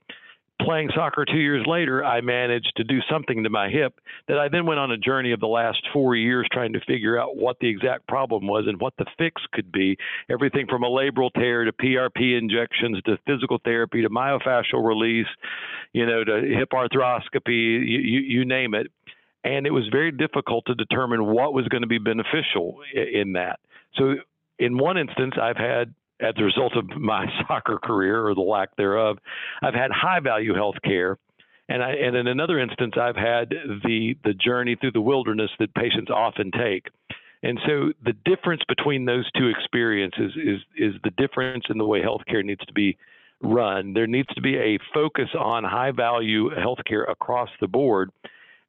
playing 0.63 0.89
soccer 0.95 1.25
two 1.25 1.37
years 1.37 1.65
later, 1.67 2.03
I 2.03 2.21
managed 2.21 2.73
to 2.77 2.83
do 2.83 2.99
something 3.09 3.43
to 3.43 3.49
my 3.49 3.69
hip 3.69 3.99
that 4.27 4.39
I 4.39 4.47
then 4.47 4.65
went 4.65 4.79
on 4.79 4.91
a 4.91 4.97
journey 4.97 5.31
of 5.31 5.39
the 5.39 5.47
last 5.47 5.81
four 5.91 6.15
years 6.15 6.47
trying 6.51 6.73
to 6.73 6.79
figure 6.87 7.19
out 7.19 7.35
what 7.35 7.57
the 7.59 7.67
exact 7.67 8.07
problem 8.07 8.47
was 8.47 8.65
and 8.67 8.79
what 8.79 8.93
the 8.97 9.05
fix 9.17 9.41
could 9.53 9.71
be. 9.71 9.97
Everything 10.29 10.65
from 10.67 10.83
a 10.83 10.89
labral 10.89 11.31
tear 11.33 11.65
to 11.65 11.71
PRP 11.71 12.37
injections 12.37 13.01
to 13.05 13.17
physical 13.25 13.59
therapy 13.63 14.01
to 14.01 14.09
myofascial 14.09 14.85
release, 14.85 15.27
you 15.93 16.05
know, 16.05 16.23
to 16.23 16.41
hip 16.57 16.69
arthroscopy, 16.71 17.47
you, 17.47 18.19
you, 18.19 18.45
name 18.45 18.73
it. 18.73 18.87
And 19.43 19.67
it 19.67 19.71
was 19.71 19.87
very 19.91 20.11
difficult 20.11 20.65
to 20.67 20.75
determine 20.75 21.25
what 21.25 21.53
was 21.53 21.67
going 21.67 21.81
to 21.81 21.87
be 21.87 21.97
beneficial 21.97 22.79
in 22.93 23.33
that. 23.33 23.59
So, 23.95 24.15
in 24.59 24.77
one 24.77 24.97
instance, 24.97 25.33
I've 25.41 25.57
had 25.57 25.93
as 26.19 26.33
a 26.37 26.43
result 26.43 26.75
of 26.75 26.89
my 26.99 27.25
soccer 27.47 27.79
career 27.83 28.27
or 28.27 28.35
the 28.35 28.41
lack 28.41 28.75
thereof, 28.75 29.17
I've 29.61 29.73
had 29.73 29.91
high 29.91 30.19
value 30.19 30.53
health 30.53 30.75
care. 30.83 31.17
And, 31.69 31.81
I, 31.81 31.91
and 31.91 32.15
in 32.15 32.27
another 32.27 32.59
instance, 32.59 32.93
I've 32.99 33.15
had 33.15 33.49
the, 33.49 34.15
the 34.23 34.33
journey 34.33 34.75
through 34.79 34.91
the 34.91 35.01
wilderness 35.01 35.49
that 35.59 35.73
patients 35.73 36.11
often 36.11 36.51
take. 36.51 36.87
And 37.41 37.59
so 37.65 37.91
the 38.03 38.13
difference 38.25 38.61
between 38.67 39.05
those 39.05 39.29
two 39.37 39.47
experiences 39.47 40.31
is, 40.35 40.59
is 40.77 40.93
the 41.03 41.11
difference 41.11 41.65
in 41.69 41.77
the 41.77 41.85
way 41.85 42.01
healthcare 42.01 42.43
needs 42.43 42.65
to 42.65 42.73
be 42.73 42.97
run. 43.41 43.93
There 43.93 44.07
needs 44.07 44.29
to 44.35 44.41
be 44.41 44.55
a 44.55 44.79
focus 44.93 45.29
on 45.37 45.63
high 45.63 45.91
value 45.91 46.49
healthcare 46.51 47.09
across 47.09 47.49
the 47.59 47.67
board 47.67 48.11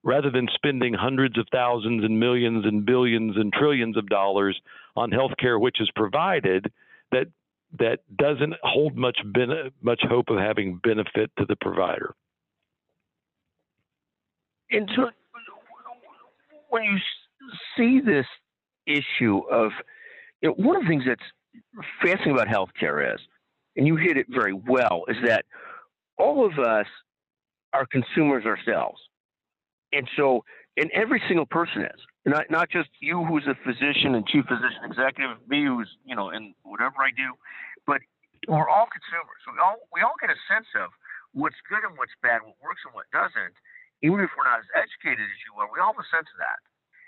rather 0.03 0.31
than 0.31 0.49
spending 0.55 0.93
hundreds 0.93 1.39
of 1.39 1.47
thousands 1.51 2.05
and 2.05 2.19
millions 2.19 2.65
and 2.67 2.85
billions 2.85 3.37
and 3.37 3.53
trillions 3.53 3.97
of 3.97 4.09
dollars 4.09 4.61
on 4.97 5.11
healthcare, 5.11 5.59
which 5.59 5.81
is 5.81 5.91
provided 5.97 6.71
that 7.13 7.27
that 7.79 8.01
doesn't 8.17 8.55
hold 8.63 8.97
much 8.97 9.19
ben- 9.25 9.71
much 9.83 10.01
hope 10.09 10.29
of 10.29 10.39
having 10.39 10.81
benefit 10.83 11.31
to 11.39 11.45
the 11.47 11.57
provider. 11.57 12.15
And 14.71 14.91
so, 14.97 15.11
when 16.69 16.85
you 16.85 16.99
see 17.77 18.01
this 18.01 18.27
issue 18.87 19.39
of, 19.51 19.71
you 20.41 20.49
know, 20.49 20.55
one 20.55 20.77
of 20.77 20.83
the 20.83 20.89
things 20.89 21.05
that's 21.07 21.83
fascinating 22.03 22.33
about 22.33 22.49
healthcare 22.49 23.15
is 23.15 23.21
and 23.77 23.87
you 23.87 23.97
hit 23.97 24.17
it 24.17 24.27
very 24.31 24.53
well, 24.53 25.05
is 25.09 25.17
that 25.25 25.45
all 26.19 26.47
of 26.47 26.59
us 26.59 26.87
are 27.73 27.87
consumers 27.87 28.45
ourselves. 28.45 29.01
And 29.93 30.09
so, 30.17 30.45
and 30.77 30.91
every 30.93 31.23
single 31.29 31.47
person 31.47 31.83
is, 31.83 32.01
not, 32.25 32.49
not 32.49 32.73
just 32.73 32.89
you 33.01 33.25
who's 33.25 33.45
a 33.45 33.57
physician 33.65 34.17
and 34.17 34.25
chief 34.25 34.49
physician 34.49 34.81
executive, 34.85 35.37
me 35.45 35.69
who's, 35.69 35.93
you 36.05 36.17
know, 36.17 36.33
and 36.33 36.57
whatever 36.65 37.05
I 37.05 37.13
do, 37.13 37.37
but 37.85 38.01
we're 38.49 38.69
all 38.69 38.89
consumers. 38.89 39.41
We 39.45 39.61
all, 39.61 39.77
we 39.93 40.01
all 40.01 40.17
get 40.21 40.33
a 40.33 40.41
sense 40.49 40.69
of 40.77 40.93
what's 41.37 41.61
good 41.69 41.85
and 41.85 41.97
what's 42.01 42.17
bad, 42.25 42.41
what 42.45 42.57
works 42.65 42.81
and 42.89 42.97
what 42.97 43.09
doesn't. 43.13 43.57
Even 44.01 44.21
if 44.21 44.33
we're 44.37 44.49
not 44.49 44.61
as 44.61 44.69
educated 44.77 45.21
as 45.21 45.41
you 45.49 45.57
are, 45.61 45.69
we 45.69 45.81
all 45.81 45.93
have 45.97 46.01
a 46.01 46.09
sense 46.13 46.29
of 46.33 46.39
that. 46.41 46.61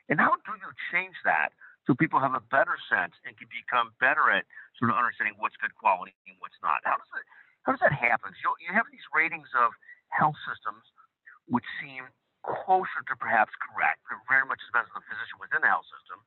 And 0.08 0.20
how 0.20 0.36
do 0.44 0.52
you 0.54 0.70
change 0.92 1.16
that 1.24 1.52
so 1.84 1.96
people 1.96 2.20
have 2.20 2.36
a 2.36 2.44
better 2.52 2.76
sense 2.88 3.16
and 3.24 3.36
can 3.36 3.48
become 3.50 3.92
better 3.98 4.30
at 4.32 4.46
sort 4.78 4.92
of 4.92 4.96
understanding 4.96 5.34
what's 5.40 5.56
good 5.58 5.74
quality 5.76 6.14
and 6.28 6.36
what's 6.40 6.56
not? 6.60 6.84
How 6.84 6.96
does 6.96 7.10
that, 7.16 7.24
how 7.64 7.70
does 7.74 7.82
that 7.82 7.96
happen? 7.96 8.36
You, 8.40 8.52
you 8.62 8.70
have 8.72 8.86
these 8.92 9.04
ratings 9.12 9.50
of 9.56 9.72
health 10.12 10.38
systems 10.46 10.84
which 11.50 11.66
seem 11.82 12.06
closer 12.46 13.02
to 13.10 13.14
perhaps 13.18 13.52
correct. 13.58 14.00
It 14.08 14.22
very 14.30 14.46
much 14.46 14.62
depends 14.70 14.88
on 14.94 15.02
the 15.02 15.06
physician 15.10 15.36
within 15.42 15.66
the 15.66 15.70
health 15.70 15.86
system. 15.90 16.22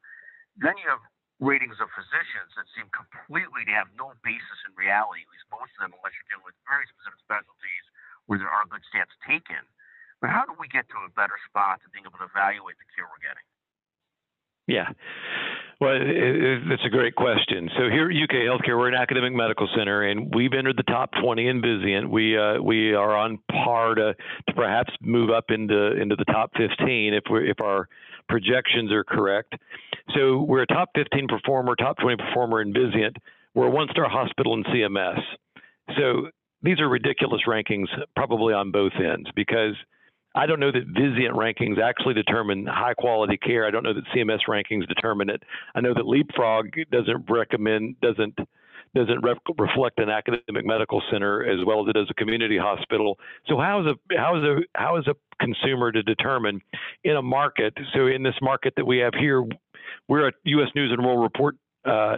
Then 0.60 0.76
you 0.78 0.88
have 0.92 1.04
ratings 1.40 1.80
of 1.80 1.88
physicians 1.96 2.52
that 2.60 2.68
seem 2.76 2.92
completely 2.92 3.64
to 3.64 3.74
have 3.74 3.88
no 3.96 4.12
basis 4.28 4.60
in 4.68 4.76
reality, 4.76 5.24
at 5.24 5.32
least 5.32 5.48
most 5.48 5.72
of 5.80 5.88
them, 5.88 5.96
unless 5.96 6.12
you're 6.20 6.28
dealing 6.36 6.44
with 6.44 6.60
very 6.68 6.84
specific 6.92 7.20
specialties 7.24 7.86
where 8.28 8.38
there 8.38 8.52
are 8.52 8.68
good 8.68 8.84
stats 8.92 9.16
taken. 9.24 9.64
But 10.20 10.36
how 10.36 10.44
do 10.44 10.54
we 10.60 10.68
get 10.68 10.92
to 10.92 11.00
a 11.08 11.12
better 11.16 11.40
spot 11.48 11.80
to 11.82 11.88
being 11.96 12.04
able 12.04 12.20
to 12.20 12.28
evaluate 12.28 12.76
the 12.76 12.88
care 12.92 13.08
we're 13.08 13.24
getting? 13.24 13.49
Yeah. 14.70 14.90
Well, 15.82 15.96
it's 15.98 16.84
a 16.86 16.90
great 16.90 17.16
question. 17.16 17.70
So 17.78 17.90
here 17.90 18.10
at 18.10 18.16
UK 18.16 18.44
Healthcare, 18.44 18.78
we're 18.78 18.90
an 18.90 18.96
academic 18.96 19.32
medical 19.32 19.68
center, 19.78 20.04
and 20.04 20.34
we've 20.36 20.52
entered 20.52 20.76
the 20.76 20.84
top 20.84 21.12
20 21.24 21.48
in 21.48 21.62
Vizient. 21.62 22.10
We 22.10 22.38
uh, 22.38 22.62
we 22.62 22.94
are 22.94 23.16
on 23.16 23.40
par 23.50 23.96
to, 23.96 24.14
to 24.14 24.54
perhaps 24.54 24.92
move 25.02 25.30
up 25.30 25.46
into 25.50 25.94
into 26.00 26.18
the 26.18 26.26
top 26.26 26.52
15 26.58 27.14
if 27.14 27.24
we 27.32 27.50
if 27.50 27.62
our 27.62 27.88
projections 28.28 28.92
are 28.92 29.06
correct. 29.06 29.56
So 30.16 30.42
we're 30.42 30.64
a 30.64 30.68
top 30.68 30.90
15 30.96 31.30
performer, 31.30 31.76
top 31.76 31.98
20 31.98 32.18
performer 32.18 32.62
in 32.62 32.74
Vizient. 32.74 33.16
We're 33.56 33.68
a 33.68 33.72
one-star 33.72 34.10
hospital 34.10 34.56
in 34.56 34.64
CMS. 34.66 35.20
So 35.98 36.28
these 36.62 36.80
are 36.82 36.90
ridiculous 36.90 37.42
rankings, 37.48 37.88
probably 38.18 38.54
on 38.54 38.72
both 38.72 38.94
ends, 38.98 39.30
because 39.34 39.76
I 40.36 40.46
don't 40.46 40.60
know 40.60 40.72
that 40.72 40.94
Vizient 40.94 41.32
rankings 41.32 41.82
actually 41.82 42.14
determine 42.14 42.66
high 42.66 42.94
quality 42.94 43.38
care. 43.38 43.66
I 43.66 43.72
don't 43.72 43.84
know 43.84 43.94
that 43.94 44.04
CMS 44.16 44.40
rankings 44.48 44.88
determine 44.88 45.30
it. 45.30 45.42
I 45.76 45.82
know 45.82 45.94
that 45.94 46.06
Leapfrog 46.06 46.68
doesn't 46.92 47.26
recommend 47.30 48.00
doesn't 48.02 48.38
doesn't 48.96 49.24
re- 49.24 49.36
reflect 49.58 50.00
an 50.00 50.10
academic 50.10 50.66
medical 50.66 51.02
center 51.12 51.44
as 51.44 51.64
well 51.66 51.82
as 51.82 51.90
it 51.90 51.94
does 51.94 52.08
a 52.10 52.14
community 52.16 52.58
hospital. 52.58 53.18
So 53.48 53.58
how 53.58 53.82
is 53.82 53.88
a 53.88 54.18
how 54.18 54.38
is 54.38 54.44
a 54.44 54.56
how 54.76 54.98
is 54.98 55.08
a 55.08 55.16
consumer 55.40 55.92
to 55.92 56.04
determine 56.04 56.62
in 57.04 57.16
a 57.16 57.22
market? 57.22 57.74
So 57.94 58.08
in 58.08 58.24
this 58.24 58.36
market 58.42 58.74
that 58.78 58.86
we 58.86 58.98
have 59.00 59.14
here, 59.20 59.44
we're 60.08 60.28
a 60.28 60.32
U.S. 60.44 60.70
News 60.76 60.92
and 60.92 61.06
World 61.06 61.22
Report 61.22 61.56
uh, 61.86 62.18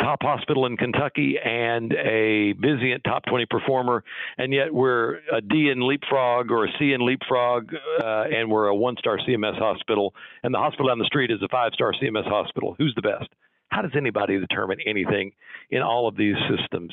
top 0.00 0.22
hospital 0.22 0.66
in 0.66 0.76
Kentucky 0.76 1.36
and 1.42 1.92
a 1.92 2.54
Vizient 2.54 3.02
top 3.04 3.24
20 3.26 3.46
performer, 3.46 4.04
and 4.38 4.52
yet 4.52 4.72
we're 4.72 5.16
a 5.32 5.40
D 5.40 5.70
in 5.70 5.80
Leapfrog 5.80 6.50
or 6.50 6.66
a 6.66 6.68
C 6.78 6.92
in 6.92 7.04
Leapfrog, 7.04 7.72
uh, 8.02 8.24
and 8.34 8.50
we're 8.50 8.66
a 8.66 8.74
one 8.74 8.96
star 8.98 9.18
CMS 9.18 9.58
hospital, 9.58 10.14
and 10.42 10.54
the 10.54 10.58
hospital 10.58 10.88
down 10.88 10.98
the 10.98 11.04
street 11.04 11.30
is 11.30 11.42
a 11.42 11.48
five 11.48 11.72
star 11.74 11.92
CMS 11.92 12.26
hospital. 12.26 12.74
Who's 12.78 12.94
the 12.94 13.02
best? 13.02 13.28
How 13.68 13.82
does 13.82 13.92
anybody 13.96 14.38
determine 14.38 14.78
anything 14.86 15.32
in 15.70 15.82
all 15.82 16.06
of 16.06 16.16
these 16.16 16.36
systems? 16.48 16.92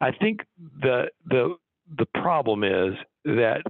I 0.00 0.10
think 0.12 0.40
the 0.80 1.10
the 1.26 1.56
the 1.96 2.06
problem 2.06 2.64
is 2.64 2.94
that 3.24 3.62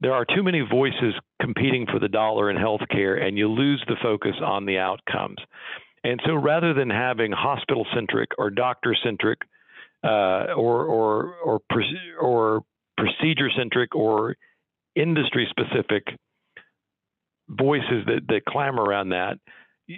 there 0.00 0.14
are 0.14 0.24
too 0.24 0.42
many 0.42 0.60
voices 0.60 1.14
competing 1.42 1.86
for 1.86 1.98
the 1.98 2.08
dollar 2.08 2.50
in 2.50 2.56
healthcare, 2.56 3.22
and 3.22 3.36
you 3.36 3.48
lose 3.48 3.82
the 3.86 3.96
focus 4.02 4.34
on 4.42 4.64
the 4.64 4.78
outcomes. 4.78 5.36
And 6.04 6.20
so 6.24 6.34
rather 6.34 6.72
than 6.72 6.90
having 6.90 7.32
hospital 7.32 7.86
centric 7.94 8.30
or 8.38 8.50
doctor 8.50 8.96
centric 9.02 9.40
uh, 10.02 10.54
or, 10.56 10.84
or, 10.84 11.34
or, 11.44 11.60
or 12.20 12.62
procedure 12.96 13.50
centric 13.56 13.94
or 13.94 14.36
industry 14.96 15.46
specific 15.50 16.04
voices 17.48 18.04
that, 18.06 18.22
that 18.28 18.44
clamor 18.46 18.82
around 18.82 19.10
that, 19.10 19.38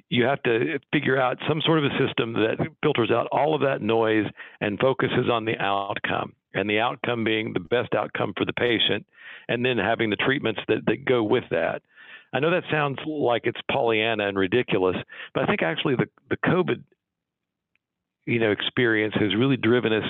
you 0.08 0.24
have 0.24 0.42
to 0.44 0.78
figure 0.92 1.20
out 1.20 1.38
some 1.46 1.60
sort 1.64 1.78
of 1.78 1.84
a 1.84 2.06
system 2.06 2.32
that 2.32 2.56
filters 2.82 3.10
out 3.10 3.28
all 3.30 3.54
of 3.54 3.60
that 3.60 3.82
noise 3.82 4.24
and 4.60 4.78
focuses 4.78 5.28
on 5.30 5.44
the 5.44 5.58
outcome 5.58 6.32
and 6.54 6.68
the 6.68 6.78
outcome 6.78 7.24
being 7.24 7.52
the 7.52 7.60
best 7.60 7.94
outcome 7.94 8.32
for 8.36 8.44
the 8.44 8.52
patient 8.54 9.06
and 9.48 9.64
then 9.64 9.78
having 9.78 10.10
the 10.10 10.16
treatments 10.16 10.60
that, 10.68 10.84
that 10.86 11.04
go 11.04 11.22
with 11.22 11.44
that 11.50 11.82
I 12.32 12.40
know 12.40 12.50
that 12.50 12.64
sounds 12.70 12.98
like 13.06 13.42
it's 13.44 13.60
Pollyanna 13.70 14.28
and 14.28 14.38
ridiculous, 14.38 14.96
but 15.34 15.44
I 15.44 15.46
think 15.46 15.62
actually 15.62 15.96
the, 15.96 16.06
the 16.30 16.36
COVID 16.36 16.82
you 18.26 18.38
know 18.38 18.52
experience 18.52 19.14
has 19.18 19.34
really 19.34 19.56
driven 19.56 19.92
us 19.92 20.04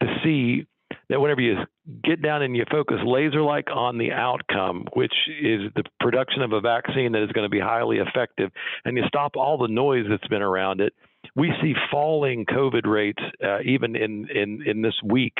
to 0.00 0.06
see 0.24 0.66
that 1.08 1.20
whenever 1.20 1.40
you 1.40 1.56
get 2.04 2.22
down 2.22 2.42
and 2.42 2.56
you 2.56 2.64
focus 2.70 2.96
laser 3.04 3.42
like 3.42 3.68
on 3.72 3.98
the 3.98 4.12
outcome, 4.12 4.86
which 4.94 5.14
is 5.40 5.62
the 5.74 5.84
production 6.00 6.42
of 6.42 6.52
a 6.52 6.60
vaccine 6.60 7.12
that 7.12 7.22
is 7.22 7.32
going 7.32 7.44
to 7.44 7.50
be 7.50 7.60
highly 7.60 7.98
effective, 7.98 8.50
and 8.84 8.96
you 8.96 9.04
stop 9.06 9.36
all 9.36 9.58
the 9.58 9.68
noise 9.68 10.04
that's 10.08 10.26
been 10.28 10.42
around 10.42 10.80
it, 10.80 10.92
we 11.34 11.52
see 11.60 11.74
falling 11.90 12.44
COVID 12.46 12.86
rates 12.86 13.22
uh, 13.44 13.60
even 13.64 13.96
in, 13.96 14.28
in, 14.30 14.62
in 14.66 14.82
this 14.82 14.94
week. 15.04 15.36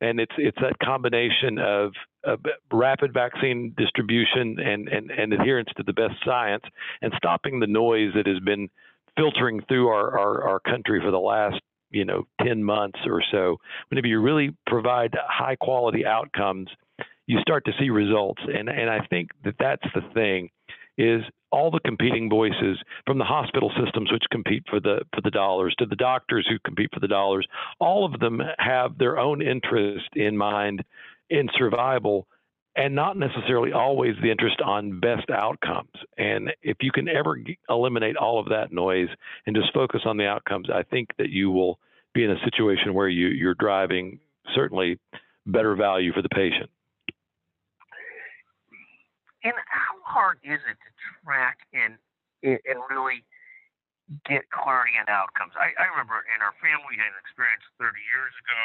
And 0.00 0.20
it's, 0.20 0.34
it's 0.36 0.58
that 0.60 0.78
combination 0.82 1.58
of, 1.58 1.92
Uh, 2.26 2.32
of 2.32 2.40
rapid 2.72 3.12
vaccine 3.12 3.74
distribution 3.76 4.58
and, 4.58 4.88
and, 4.88 5.10
and 5.10 5.32
adherence 5.32 5.68
to 5.76 5.82
the 5.82 5.92
best 5.92 6.14
science 6.24 6.64
and 7.00 7.12
stopping 7.16 7.60
the 7.60 7.66
noise 7.66 8.10
that 8.14 8.26
has 8.26 8.38
been 8.40 8.68
filtering 9.16 9.60
through 9.68 9.88
our, 9.88 10.18
our, 10.18 10.48
our 10.48 10.60
country 10.60 11.00
for 11.02 11.10
the 11.10 11.18
last 11.18 11.60
you 11.90 12.04
know 12.04 12.26
10 12.42 12.62
months 12.62 12.98
or 13.06 13.22
so. 13.30 13.56
Whenever 13.88 14.06
you 14.06 14.20
really 14.20 14.54
provide 14.66 15.14
high 15.28 15.56
quality 15.56 16.06
outcomes 16.06 16.68
you 17.26 17.40
start 17.40 17.64
to 17.64 17.72
see 17.78 17.90
results. 17.90 18.42
And 18.46 18.68
and 18.68 18.90
I 18.90 19.00
think 19.06 19.30
that 19.44 19.54
that's 19.58 19.84
the 19.94 20.02
thing 20.14 20.50
is 20.98 21.22
all 21.50 21.70
the 21.70 21.80
competing 21.84 22.28
voices 22.28 22.78
from 23.06 23.18
the 23.18 23.24
hospital 23.24 23.70
systems 23.82 24.12
which 24.12 24.24
compete 24.30 24.62
for 24.68 24.80
the 24.80 25.00
for 25.14 25.20
the 25.22 25.30
dollars 25.30 25.74
to 25.78 25.86
the 25.86 25.96
doctors 25.96 26.46
who 26.48 26.58
compete 26.64 26.90
for 26.92 27.00
the 27.00 27.08
dollars 27.08 27.46
all 27.80 28.04
of 28.04 28.20
them 28.20 28.42
have 28.58 28.98
their 28.98 29.18
own 29.18 29.40
interest 29.40 30.08
in 30.14 30.36
mind 30.36 30.84
in 31.32 31.48
survival 31.56 32.26
and 32.76 32.94
not 32.94 33.16
necessarily 33.18 33.72
always 33.72 34.14
the 34.22 34.30
interest 34.30 34.60
on 34.60 35.00
best 35.00 35.30
outcomes 35.30 35.90
and 36.18 36.52
if 36.62 36.76
you 36.80 36.92
can 36.92 37.08
ever 37.08 37.38
eliminate 37.68 38.16
all 38.16 38.38
of 38.38 38.48
that 38.48 38.72
noise 38.72 39.08
and 39.46 39.56
just 39.56 39.72
focus 39.72 40.02
on 40.04 40.16
the 40.16 40.26
outcomes 40.26 40.68
i 40.72 40.82
think 40.82 41.08
that 41.18 41.30
you 41.30 41.50
will 41.50 41.78
be 42.14 42.22
in 42.24 42.30
a 42.30 42.44
situation 42.44 42.94
where 42.94 43.08
you 43.08 43.28
you're 43.28 43.54
driving 43.54 44.18
certainly 44.54 44.98
better 45.46 45.74
value 45.74 46.12
for 46.12 46.22
the 46.22 46.28
patient 46.28 46.70
and 49.44 49.54
how 49.66 49.96
hard 50.04 50.38
is 50.44 50.60
it 50.70 50.76
to 50.76 50.90
track 51.24 51.58
and 51.72 51.94
and 52.42 52.78
really 52.90 53.24
get 54.28 54.44
clarity 54.50 54.98
on 55.00 55.06
outcomes? 55.08 55.54
I, 55.56 55.72
I 55.78 55.86
remember 55.94 56.20
in 56.28 56.42
our 56.42 56.52
family 56.60 56.98
we 56.98 56.98
had 57.00 57.10
an 57.14 57.20
experience 57.22 57.64
30 57.80 57.96
years 58.12 58.34
ago. 58.44 58.62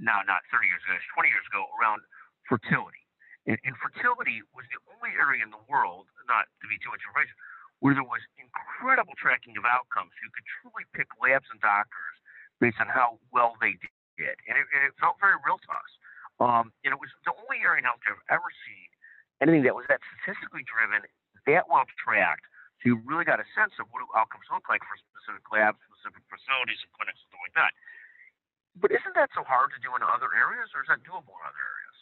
No, 0.00 0.24
not 0.24 0.42
30 0.48 0.66
years 0.68 0.82
ago, 0.88 0.96
20 1.16 1.28
years 1.28 1.46
ago, 1.52 1.68
around 1.80 2.00
fertility. 2.48 3.04
And, 3.44 3.60
and 3.64 3.76
fertility 3.76 4.40
was 4.56 4.64
the 4.72 4.80
only 4.96 5.12
area 5.16 5.44
in 5.44 5.52
the 5.52 5.60
world, 5.68 6.08
not 6.24 6.48
to 6.64 6.66
be 6.66 6.80
too 6.80 6.88
much 6.88 7.04
information, 7.04 7.36
where 7.84 7.92
there 7.92 8.06
was 8.06 8.24
incredible 8.40 9.12
tracking 9.20 9.60
of 9.60 9.68
outcomes. 9.68 10.16
You 10.24 10.32
could 10.32 10.48
truly 10.60 10.84
pick 10.96 11.12
labs 11.20 11.44
and 11.52 11.60
doctors 11.60 12.16
based 12.56 12.80
on 12.80 12.88
how 12.88 13.20
well 13.28 13.60
they 13.60 13.76
did, 14.16 14.36
and 14.48 14.56
it, 14.56 14.64
and 14.72 14.80
it 14.88 14.96
felt 14.96 15.20
very 15.20 15.36
real 15.44 15.60
to 15.60 15.70
us. 15.76 15.92
Um, 16.40 16.72
and 16.82 16.96
it 16.96 17.00
was 17.00 17.12
the 17.28 17.36
only 17.36 17.60
area 17.60 17.84
in 17.84 17.86
healthcare 17.86 18.16
I've 18.16 18.40
ever 18.40 18.50
seen 18.64 18.88
anything 19.44 19.68
that 19.68 19.76
was 19.76 19.84
that 19.92 20.00
statistically 20.08 20.64
driven, 20.64 21.04
that 21.44 21.68
well 21.68 21.84
tracked. 22.00 22.48
So 22.80 22.92
you 22.92 23.00
really 23.04 23.24
got 23.28 23.40
a 23.40 23.48
sense 23.52 23.76
of 23.80 23.88
what 23.92 24.00
do 24.00 24.08
outcomes 24.16 24.48
look 24.48 24.66
like 24.68 24.80
for 24.84 24.96
specific 24.96 25.44
labs, 25.52 25.80
specific 25.88 26.24
facilities, 26.28 26.80
and 26.84 26.90
clinics, 26.96 27.20
and 27.20 27.28
stuff 27.32 27.42
like 27.44 27.56
that. 27.60 27.72
But 28.80 28.90
isn't 28.90 29.14
that 29.14 29.30
so 29.34 29.42
hard 29.46 29.70
to 29.70 29.80
do 29.82 29.94
in 29.94 30.02
other 30.02 30.30
areas, 30.34 30.68
or 30.74 30.82
is 30.82 30.88
that 30.88 31.00
doable 31.06 31.34
in 31.38 31.44
other 31.46 31.64
areas? 31.70 31.94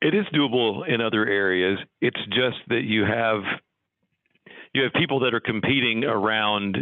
It 0.00 0.14
is 0.14 0.26
doable 0.32 0.86
in 0.86 1.00
other 1.00 1.26
areas. 1.26 1.78
It's 2.00 2.20
just 2.30 2.58
that 2.68 2.82
you 2.84 3.04
have 3.04 3.42
you 4.74 4.82
have 4.82 4.92
people 4.92 5.20
that 5.20 5.34
are 5.34 5.40
competing 5.40 6.04
around 6.04 6.76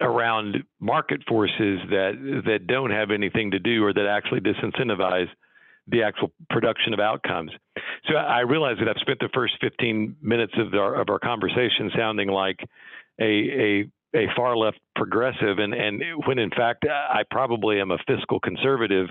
around 0.00 0.64
market 0.80 1.22
forces 1.28 1.78
that 1.90 2.42
that 2.46 2.66
don't 2.66 2.90
have 2.90 3.10
anything 3.10 3.50
to 3.52 3.58
do 3.58 3.84
or 3.84 3.92
that 3.92 4.06
actually 4.06 4.40
disincentivize 4.40 5.28
the 5.86 6.02
actual 6.02 6.32
production 6.48 6.94
of 6.94 7.00
outcomes. 7.00 7.50
So 8.08 8.16
I 8.16 8.40
realize 8.40 8.76
that 8.78 8.88
I've 8.88 9.00
spent 9.00 9.18
the 9.18 9.28
first 9.34 9.54
15 9.60 10.16
minutes 10.22 10.54
of 10.56 10.72
our 10.74 11.00
of 11.00 11.08
our 11.10 11.18
conversation 11.18 11.90
sounding 11.96 12.28
like 12.28 12.58
a 13.20 13.24
a 13.24 13.90
a 14.14 14.26
far 14.36 14.56
left 14.56 14.80
progressive, 14.96 15.58
and 15.58 15.74
and 15.74 16.02
when 16.26 16.38
in 16.38 16.50
fact 16.50 16.84
I 16.84 17.22
probably 17.30 17.80
am 17.80 17.90
a 17.90 17.98
fiscal 18.06 18.40
conservative 18.40 19.08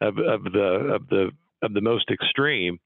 of, 0.00 0.18
of 0.18 0.44
the 0.44 0.92
of 0.94 1.08
the 1.08 1.30
of 1.62 1.72
the 1.74 1.80
most 1.80 2.10
extreme. 2.10 2.78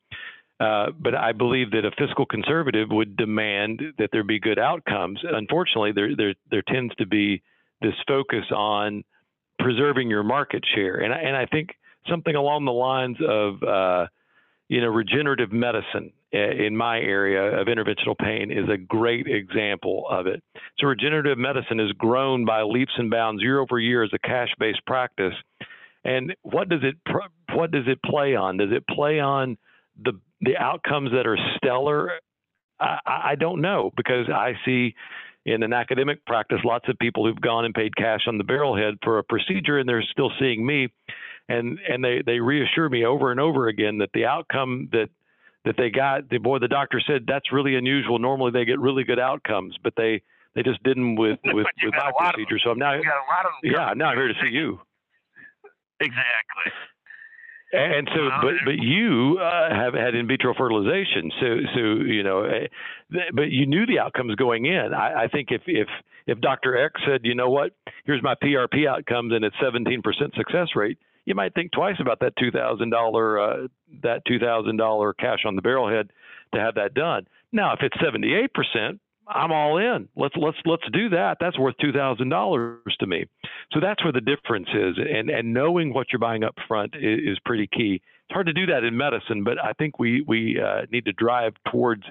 Uh, 0.59 0.87
but 0.99 1.15
I 1.15 1.33
believe 1.33 1.73
that 1.73 1.85
a 1.85 1.91
fiscal 1.99 2.25
conservative 2.25 2.89
would 2.91 3.17
demand 3.17 3.83
that 3.99 4.09
there 4.13 4.25
be 4.25 4.39
good 4.39 4.59
outcomes. 4.59 5.21
Unfortunately, 5.23 5.93
there 5.93 6.17
there 6.17 6.35
there 6.51 6.63
tends 6.63 6.95
to 6.97 7.07
be 7.07 7.43
this 7.83 7.95
focus 8.09 8.45
on 8.55 9.05
preserving 9.59 10.09
your 10.09 10.23
market 10.23 10.65
share, 10.75 10.97
and 10.97 11.13
I, 11.13 11.19
and 11.19 11.37
I 11.37 11.47
think 11.47 11.71
something 12.09 12.35
along 12.35 12.65
the 12.65 12.73
lines 12.73 13.17
of 13.27 13.63
uh, 13.63 14.07
you 14.69 14.81
know 14.81 14.89
regenerative 14.89 15.53
medicine 15.53 16.13
eh, 16.33 16.67
in 16.67 16.77
my 16.77 16.99
area 16.99 17.61
of 17.61 17.67
interventional 17.67 18.17
pain 18.19 18.51
is 18.51 18.69
a 18.69 18.77
great 18.77 19.27
example 19.27 20.05
of 20.11 20.27
it. 20.27 20.43
So 20.79 20.87
regenerative 20.87 21.39
medicine 21.39 21.79
has 21.79 21.93
grown 21.93 22.45
by 22.45 22.63
leaps 22.63 22.93
and 22.97 23.11
bounds 23.11 23.43
year 23.43 23.61
over 23.61 23.79
year 23.79 24.03
as 24.03 24.11
a 24.13 24.19
cash-based 24.19 24.85
practice. 24.87 25.35
And 26.05 26.35
what 26.43 26.69
does 26.69 26.83
it 26.83 26.97
what 27.53 27.71
does 27.71 27.85
it 27.87 27.99
play 28.05 28.35
on? 28.35 28.57
Does 28.59 28.71
it 28.73 28.85
play 28.89 29.21
on 29.21 29.57
the 30.03 30.13
the 30.41 30.57
outcomes 30.57 31.11
that 31.13 31.27
are 31.27 31.39
stellar? 31.57 32.11
I, 32.79 32.99
I 33.07 33.35
don't 33.37 33.61
know 33.61 33.91
because 33.97 34.29
I 34.29 34.53
see 34.65 34.95
in 35.47 35.63
an 35.63 35.73
academic 35.73 36.27
practice 36.27 36.59
lots 36.65 36.89
of 36.89 36.99
people 36.99 37.25
who've 37.25 37.41
gone 37.41 37.65
and 37.65 37.73
paid 37.73 37.97
cash 37.97 38.23
on 38.27 38.37
the 38.37 38.45
barrelhead 38.45 38.99
for 39.03 39.19
a 39.19 39.25
procedure 39.25 39.79
and 39.79 39.89
they're 39.89 40.03
still 40.11 40.31
seeing 40.39 40.67
me. 40.67 40.89
And 41.49 41.79
and 41.89 42.05
they 42.05 42.23
they 42.27 42.41
reassure 42.41 42.89
me 42.89 43.07
over 43.07 43.31
and 43.31 43.39
over 43.39 43.69
again 43.69 43.99
that 43.99 44.11
the 44.13 44.27
outcome 44.27 44.89
that 44.91 45.09
that 45.65 45.77
they 45.79 45.91
got 45.91 46.29
the 46.29 46.39
boy 46.39 46.59
the 46.59 46.69
doctor 46.69 47.01
said 47.07 47.25
that's 47.27 47.53
really 47.53 47.77
unusual. 47.77 48.19
Normally 48.19 48.51
they 48.51 48.65
get 48.65 48.81
really 48.81 49.05
good 49.05 49.21
outcomes 49.21 49.77
but 49.83 49.95
they 49.97 50.21
they 50.57 50.65
just 50.65 50.83
didn't 50.83 51.15
with 51.15 51.39
with, 51.45 51.67
with 51.83 51.95
my 51.97 52.11
procedure. 52.19 52.59
So 52.63 52.71
i'm 52.71 52.79
now 52.79 53.01
yeah 53.63 53.93
now 53.97 54.07
i'm 54.07 54.17
here 54.17 54.29
to 54.29 54.35
see 54.43 54.51
you. 54.51 54.81
Exactly 56.01 56.73
and 57.73 58.09
so, 58.15 58.29
but 58.43 58.55
but 58.65 58.77
you 58.79 59.39
uh, 59.41 59.75
have 59.75 59.95
had 59.95 60.15
in 60.15 60.27
vitro 60.27 60.55
fertilization, 60.55 61.33
so 61.41 61.47
so 61.75 61.81
you 62.05 62.23
know, 62.23 62.45
eh, 62.45 62.69
but 63.35 63.51
you 63.51 63.67
knew 63.67 63.87
the 63.87 63.99
outcomes 63.99 64.35
going 64.37 64.67
in. 64.67 64.95
I, 64.95 65.25
I 65.25 65.29
think 65.29 65.49
if 65.51 65.63
if 65.67 65.89
if 66.27 66.41
Dr. 66.41 66.77
X 66.77 67.01
said, 67.07 67.21
you 67.25 67.35
know 67.35 67.51
what, 67.51 67.73
here's 68.05 68.23
my 68.23 68.35
PRP 68.35 68.89
outcomes 68.89 69.33
and 69.33 69.45
it's 69.45 69.55
17% 69.57 70.03
success 70.37 70.69
rate, 70.75 70.99
you 71.25 71.37
might 71.37 71.55
think 71.55 71.71
twice 71.73 71.97
about 72.01 72.21
that 72.21 72.35
two 72.39 72.51
thousand 72.51 72.93
uh, 72.93 72.97
dollar 72.97 73.69
that 74.03 74.23
two 74.27 74.39
thousand 74.39 74.77
dollar 74.77 75.13
cash 75.13 75.41
on 75.45 75.57
the 75.57 75.63
barrelhead 75.63 76.09
to 76.55 76.61
have 76.61 76.77
that 76.77 76.95
done. 76.95 77.27
Now, 77.53 77.73
if 77.73 77.81
it's 77.83 77.97
seventy 78.03 78.35
eight 78.35 78.53
percent, 78.55 79.01
I'm 79.29 79.51
all 79.51 79.79
in. 79.79 80.09
Let's 80.15 80.37
let's 80.37 80.57
let's 80.65 80.85
do 80.93 81.09
that. 81.11 81.39
That's 81.41 81.59
worth 81.59 81.75
two 81.81 81.93
thousand 81.93 82.29
dollars 82.29 82.97
to 83.01 83.07
me. 83.07 83.27
So 83.73 83.81
that's 83.81 84.03
where 84.05 84.13
the 84.13 84.21
difference 84.21 84.69
is, 84.73 84.97
and 84.99 85.31
and 85.31 85.53
knowing 85.53 85.93
what 85.93 86.09
you're 86.13 86.21
buying 86.21 86.45
up 86.45 86.55
front 86.69 86.95
is, 86.95 87.33
is 87.33 87.39
pretty 87.45 87.67
key. 87.67 88.01
It's 88.29 88.33
hard 88.33 88.47
to 88.47 88.53
do 88.53 88.67
that 88.67 88.85
in 88.85 88.97
medicine, 88.97 89.43
but 89.43 89.63
I 89.63 89.73
think 89.73 89.99
we 89.99 90.23
we 90.23 90.61
uh, 90.61 90.87
need 90.93 91.05
to 91.07 91.13
drive 91.13 91.55
towards 91.71 92.03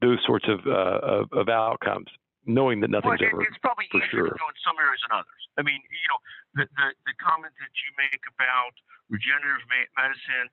those 0.00 0.18
sorts 0.26 0.46
of 0.48 0.66
uh, 0.66 0.98
of, 1.02 1.32
of 1.32 1.48
outcomes, 1.48 2.10
knowing 2.46 2.80
that 2.80 2.90
nothing's 2.90 3.20
well, 3.20 3.30
ever 3.30 3.42
it's 3.42 3.58
probably 3.62 3.86
for 3.90 3.98
easier 3.98 4.10
sure. 4.10 4.34
to 4.34 4.34
do 4.34 4.46
in 4.50 4.58
some 4.66 4.76
areas 4.78 5.00
than 5.08 5.18
others. 5.18 5.42
I 5.58 5.62
mean, 5.62 5.78
you 5.78 6.08
know, 6.10 6.20
the, 6.58 6.64
the, 6.74 6.86
the 7.06 7.14
comment 7.22 7.54
that 7.62 7.74
you 7.86 7.90
make 7.94 8.22
about 8.34 8.74
regenerative 9.06 9.62
medicine, 9.94 10.50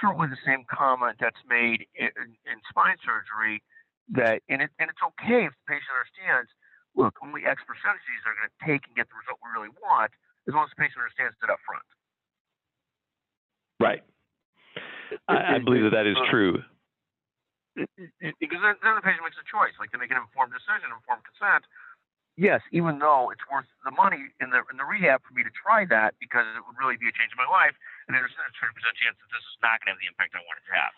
certainly 0.00 0.28
the 0.28 0.42
same 0.44 0.68
comment 0.68 1.16
that's 1.16 1.40
made 1.48 1.88
in, 1.96 2.12
in 2.44 2.56
spine 2.68 3.00
surgery. 3.00 3.64
That 4.16 4.40
and 4.48 4.64
it 4.64 4.72
and 4.80 4.88
it's 4.88 5.04
okay 5.14 5.44
if 5.44 5.52
the 5.52 5.66
patient 5.68 5.92
understands. 5.92 6.48
Look, 6.96 7.20
only 7.20 7.44
X 7.44 7.60
percentage 7.68 8.00
of 8.00 8.08
these 8.08 8.24
are 8.24 8.34
going 8.34 8.48
to 8.48 8.58
take 8.64 8.82
and 8.88 8.96
get 8.96 9.06
the 9.12 9.18
result 9.20 9.38
we 9.44 9.52
really 9.52 9.70
want, 9.84 10.10
as 10.48 10.56
long 10.56 10.64
as 10.66 10.72
the 10.72 10.80
patient 10.80 11.04
understands 11.04 11.36
it 11.38 11.52
up 11.52 11.60
front. 11.62 11.84
Right. 13.78 14.02
I, 15.30 15.56
I 15.56 15.58
believe 15.62 15.86
that 15.86 15.94
that 15.94 16.08
is 16.08 16.18
uh, 16.18 16.26
true. 16.32 16.58
Because 17.78 18.60
then, 18.64 18.74
then 18.82 18.98
the 18.98 19.04
patient 19.04 19.22
makes 19.22 19.38
a 19.38 19.46
choice, 19.46 19.70
like 19.78 19.94
they 19.94 20.00
make 20.02 20.10
an 20.10 20.18
informed 20.18 20.50
decision, 20.50 20.90
informed 20.90 21.22
consent, 21.22 21.62
yes, 22.34 22.58
even 22.74 22.98
though 22.98 23.30
it's 23.30 23.42
worth 23.46 23.70
the 23.86 23.94
money 23.94 24.34
in 24.42 24.50
the 24.50 24.66
in 24.70 24.78
the 24.78 24.86
rehab 24.86 25.22
for 25.22 25.30
me 25.34 25.46
to 25.46 25.52
try 25.54 25.86
that 25.86 26.18
because 26.18 26.46
it 26.58 26.62
would 26.66 26.74
really 26.74 26.98
be 26.98 27.06
a 27.06 27.14
change 27.14 27.30
in 27.30 27.38
my 27.38 27.46
life, 27.46 27.78
and 28.06 28.18
there's 28.18 28.34
a 28.34 28.46
30% 28.58 28.74
chance 28.98 29.14
that 29.22 29.30
this 29.30 29.44
is 29.46 29.56
not 29.62 29.78
going 29.78 29.94
to 29.94 29.98
have 29.98 30.02
the 30.02 30.10
impact 30.10 30.34
I 30.34 30.42
want 30.42 30.58
it 30.58 30.66
to 30.66 30.74
have, 30.74 30.94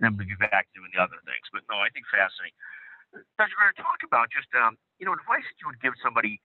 and 0.00 0.16
going 0.16 0.26
to 0.26 0.34
be 0.34 0.38
back 0.38 0.66
doing 0.74 0.90
the 0.90 1.00
other 1.00 1.18
things. 1.22 1.46
But 1.54 1.62
no, 1.70 1.78
I 1.78 1.90
think 1.94 2.06
fascinating. 2.10 2.56
Dr. 3.38 3.54
To 3.54 3.78
talk 3.78 4.02
about 4.02 4.26
just 4.30 4.50
um, 4.58 4.74
you 4.98 5.06
know 5.06 5.14
advice 5.14 5.46
that 5.46 5.58
you 5.62 5.70
would 5.70 5.78
give 5.78 5.94
somebody 6.02 6.42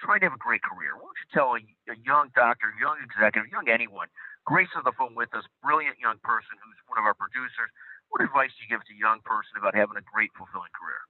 trying 0.00 0.20
to 0.20 0.28
have 0.28 0.36
a 0.36 0.42
great 0.42 0.60
career. 0.60 0.96
What 0.96 1.12
would 1.12 1.20
you 1.20 1.30
tell 1.32 1.56
a, 1.56 1.62
a 1.88 1.96
young 2.04 2.28
doctor, 2.36 2.72
young 2.76 3.00
executive, 3.00 3.48
young 3.48 3.68
anyone? 3.68 4.08
Grace 4.44 4.72
on 4.74 4.82
the 4.84 4.92
phone 4.98 5.14
with 5.14 5.30
us, 5.32 5.46
brilliant 5.62 5.96
young 6.02 6.18
person 6.26 6.58
who's 6.58 6.76
one 6.90 6.98
of 6.98 7.06
our 7.06 7.14
producers. 7.14 7.70
What 8.10 8.20
advice 8.20 8.50
do 8.58 8.66
you 8.66 8.68
give 8.68 8.84
to 8.84 8.92
a 8.92 9.00
young 9.00 9.22
person 9.24 9.56
about 9.56 9.72
having 9.72 9.96
a 9.96 10.04
great, 10.04 10.34
fulfilling 10.36 10.74
career? 10.74 11.00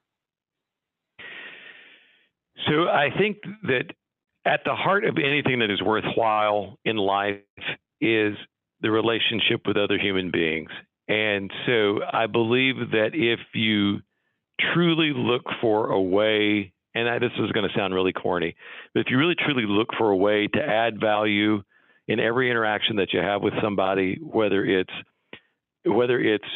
So 2.69 2.87
I 2.87 3.09
think 3.17 3.43
that 3.65 3.97
at 4.45 4.61
the 4.65 4.75
heart 4.75 5.05
of 5.05 5.17
anything 5.19 5.61
that 5.61 5.71
is 5.71 5.83
worthwhile 5.83 6.79
in 6.85 6.97
life 6.97 7.41
is 8.01 8.37
the 8.81 8.91
relationship 8.91 9.67
with 9.67 9.77
other 9.77 9.99
human 9.99 10.31
beings. 10.31 10.71
And 11.13 11.51
so 11.67 11.99
I 12.11 12.27
believe 12.27 12.77
that 12.93 13.11
if 13.13 13.41
you 13.53 13.99
truly 14.73 15.13
look 15.15 15.43
for 15.61 15.91
a 15.91 16.01
way, 16.01 16.73
and 16.95 17.07
I, 17.07 17.19
this 17.19 17.33
is 17.39 17.53
going 17.53 17.69
to 17.69 17.79
sound 17.79 17.93
really 17.93 18.15
corny, 18.15 18.57
but 18.95 19.01
if 19.01 19.07
you 19.11 19.19
really 19.19 19.35
truly 19.35 19.65
look 19.67 19.89
for 19.99 20.11
a 20.11 20.17
way 20.17 20.47
to 20.47 20.59
add 20.59 20.99
value 20.99 21.63
in 22.09 22.19
every 22.19 22.51
interaction 22.51 22.97
that 22.97 23.13
you 23.13 23.21
have 23.21 23.43
with 23.43 23.53
somebody, 23.63 24.21
whether 24.23 24.65
it's 24.65 24.93
whether 25.85 26.19
it's 26.19 26.49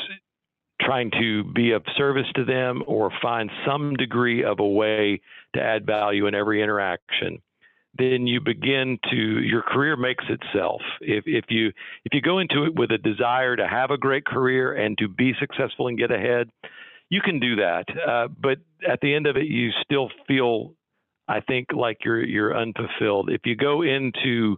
trying 0.80 1.10
to 1.10 1.44
be 1.52 1.72
of 1.72 1.82
service 1.98 2.26
to 2.36 2.44
them 2.44 2.82
or 2.86 3.10
find 3.20 3.50
some 3.66 3.92
degree 3.94 4.42
of 4.42 4.58
a 4.60 4.66
way 4.66 5.20
to 5.54 5.60
add 5.60 5.84
value 5.84 6.28
in 6.28 6.34
every 6.34 6.62
interaction 6.62 7.42
then 7.98 8.26
you 8.26 8.40
begin 8.40 8.98
to 9.10 9.16
your 9.16 9.62
career 9.62 9.96
makes 9.96 10.24
itself. 10.28 10.80
If 11.00 11.24
if 11.26 11.46
you 11.48 11.68
if 12.04 12.12
you 12.12 12.20
go 12.20 12.38
into 12.38 12.64
it 12.64 12.74
with 12.74 12.90
a 12.90 12.98
desire 12.98 13.56
to 13.56 13.66
have 13.66 13.90
a 13.90 13.98
great 13.98 14.24
career 14.24 14.74
and 14.74 14.96
to 14.98 15.08
be 15.08 15.34
successful 15.38 15.88
and 15.88 15.98
get 15.98 16.10
ahead 16.10 16.50
you 17.08 17.20
can 17.20 17.38
do 17.38 17.56
that. 17.56 17.84
Uh, 18.06 18.28
but 18.28 18.58
at 18.86 19.00
the 19.00 19.14
end 19.14 19.26
of 19.26 19.36
it 19.36 19.46
you 19.46 19.70
still 19.84 20.10
feel 20.26 20.74
i 21.28 21.40
think 21.40 21.68
like 21.72 21.98
you're 22.04 22.24
you're 22.24 22.56
unfulfilled. 22.56 23.30
If 23.30 23.42
you 23.44 23.56
go 23.56 23.82
into 23.82 24.56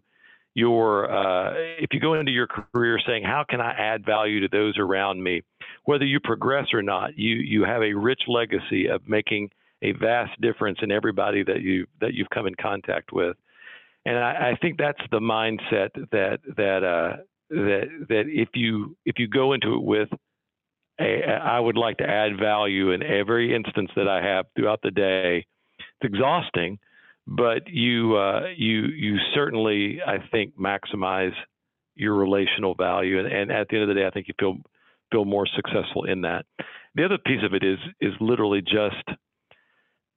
your 0.55 1.11
uh, 1.11 1.53
if 1.79 1.91
you 1.93 2.01
go 2.01 2.15
into 2.15 2.33
your 2.33 2.47
career 2.47 2.99
saying 3.07 3.25
how 3.25 3.45
can 3.49 3.61
i 3.61 3.73
add 3.73 4.05
value 4.05 4.41
to 4.41 4.49
those 4.49 4.79
around 4.79 5.23
me? 5.23 5.43
Whether 5.85 6.05
you 6.05 6.21
progress 6.21 6.69
or 6.73 6.83
not 6.83 7.19
you 7.19 7.37
you 7.37 7.65
have 7.65 7.83
a 7.83 7.95
rich 7.95 8.23
legacy 8.29 8.87
of 8.87 9.09
making 9.09 9.51
a 9.83 9.93
vast 9.93 10.39
difference 10.41 10.79
in 10.83 10.91
everybody 10.91 11.43
that 11.45 11.63
you 11.63 11.87
that 12.01 12.15
you've 12.15 12.31
come 12.31 12.47
in 12.47 12.55
contact 12.61 13.13
with 13.13 13.37
and 14.05 14.19
i, 14.19 14.51
I 14.51 14.59
think 14.61 14.79
that's 14.79 15.01
the 15.11 15.21
mindset 15.21 15.91
that 16.13 16.41
that 16.57 16.85
uh, 16.85 17.23
that 17.51 17.89
that 18.09 18.25
if 18.27 18.49
you 18.55 18.97
if 19.05 19.19
you 19.19 19.29
go 19.29 19.53
into 19.53 19.75
it 19.75 19.83
with 19.83 20.09
a, 21.01 21.25
I 21.25 21.61
would 21.61 21.77
like 21.77 21.99
to 21.99 22.09
add 22.09 22.39
value 22.39 22.91
in 22.91 23.03
every 23.03 23.55
instance 23.55 23.91
that 23.97 24.09
I 24.09 24.23
have 24.23 24.47
throughout 24.57 24.81
the 24.83 24.91
day. 24.91 25.47
It's 25.79 26.13
exhausting, 26.13 26.79
but 27.27 27.69
you 27.69 28.17
uh, 28.17 28.49
you 28.57 28.87
you 28.87 29.19
certainly 29.35 30.01
I 30.05 30.19
think 30.31 30.59
maximize 30.59 31.35
your 31.95 32.15
relational 32.15 32.75
value, 32.75 33.19
and, 33.19 33.33
and 33.33 33.51
at 33.51 33.69
the 33.69 33.77
end 33.77 33.83
of 33.83 33.89
the 33.89 34.01
day, 34.01 34.07
I 34.07 34.11
think 34.11 34.29
you 34.29 34.35
feel 34.39 34.59
feel 35.11 35.25
more 35.25 35.47
successful 35.47 36.05
in 36.05 36.23
that. 36.23 36.45
The 36.95 37.05
other 37.05 37.19
piece 37.19 37.45
of 37.45 37.55
it 37.55 37.63
is 37.63 37.79
is 38.01 38.13
literally 38.21 38.61
just 38.61 39.19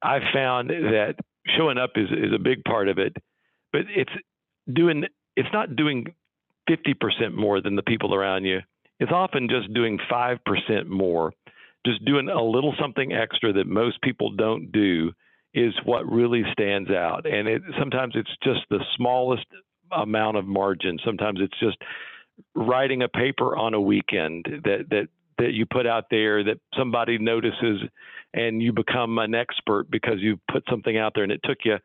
I 0.02 0.20
found 0.34 0.70
that 0.70 1.16
showing 1.58 1.78
up 1.78 1.92
is 1.96 2.10
is 2.12 2.34
a 2.34 2.40
big 2.40 2.64
part 2.64 2.88
of 2.88 2.98
it, 2.98 3.16
but 3.72 3.82
it's 3.90 4.12
doing 4.72 5.06
it's 5.36 5.50
not 5.54 5.76
doing 5.76 6.14
50% 6.70 7.34
more 7.34 7.62
than 7.62 7.76
the 7.76 7.84
people 7.84 8.14
around 8.14 8.46
you. 8.46 8.60
It's 9.00 9.12
often 9.12 9.50
just 9.50 9.74
doing 9.74 9.98
5% 10.12 10.88
more. 10.88 11.34
Just 11.86 12.06
doing 12.06 12.30
a 12.30 12.44
little 12.44 12.76
something 12.80 13.12
extra 13.12 13.54
that 13.54 13.66
most 13.66 14.02
people 14.02 14.36
don't 14.36 14.72
do 14.72 15.12
is 15.54 15.74
what 15.86 16.10
really 16.10 16.44
stands 16.52 16.92
out. 16.92 17.26
And 17.26 17.48
it, 17.48 17.62
sometimes 17.80 18.14
it's 18.16 18.30
just 18.44 18.62
the 18.70 18.84
smallest 18.96 19.46
amount 19.92 20.38
of 20.38 20.46
margin. 20.46 21.00
Sometimes 21.04 21.40
it's 21.42 21.60
just 21.60 21.78
writing 22.56 23.02
a 23.02 23.10
paper 23.10 23.58
on 23.58 23.74
a 23.74 23.82
weekend 23.82 24.46
that 24.64 24.86
that 24.90 25.08
that 25.42 25.54
you 25.54 25.66
put 25.66 25.86
out 25.86 26.06
there 26.10 26.44
that 26.44 26.60
somebody 26.78 27.18
notices 27.18 27.82
and 28.34 28.62
you 28.62 28.72
become 28.72 29.18
an 29.18 29.36
expert 29.36 29.90
because 29.90 30.20
you 30.20 30.40
put 30.50 30.64
something 30.70 30.98
out 30.98 31.14
there 31.14 31.24
and 31.24 31.32
it 31.32 31.42
took 31.44 31.60
you 31.66 31.78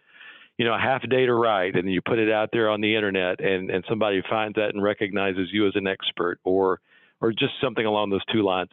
you 0.58 0.64
know 0.64 0.74
a 0.74 0.78
half 0.78 1.02
a 1.04 1.06
day 1.06 1.26
to 1.26 1.34
write 1.34 1.74
and 1.74 1.90
you 1.90 2.00
put 2.00 2.18
it 2.18 2.30
out 2.30 2.50
there 2.52 2.70
on 2.70 2.80
the 2.80 2.94
internet 2.94 3.40
and 3.40 3.70
and 3.70 3.84
somebody 3.88 4.22
finds 4.28 4.54
that 4.54 4.70
and 4.74 4.82
recognizes 4.82 5.48
you 5.52 5.66
as 5.66 5.72
an 5.74 5.86
expert 5.86 6.38
or 6.44 6.80
or 7.20 7.32
just 7.32 7.52
something 7.60 7.86
along 7.86 8.10
those 8.10 8.24
two 8.32 8.42
lines 8.42 8.70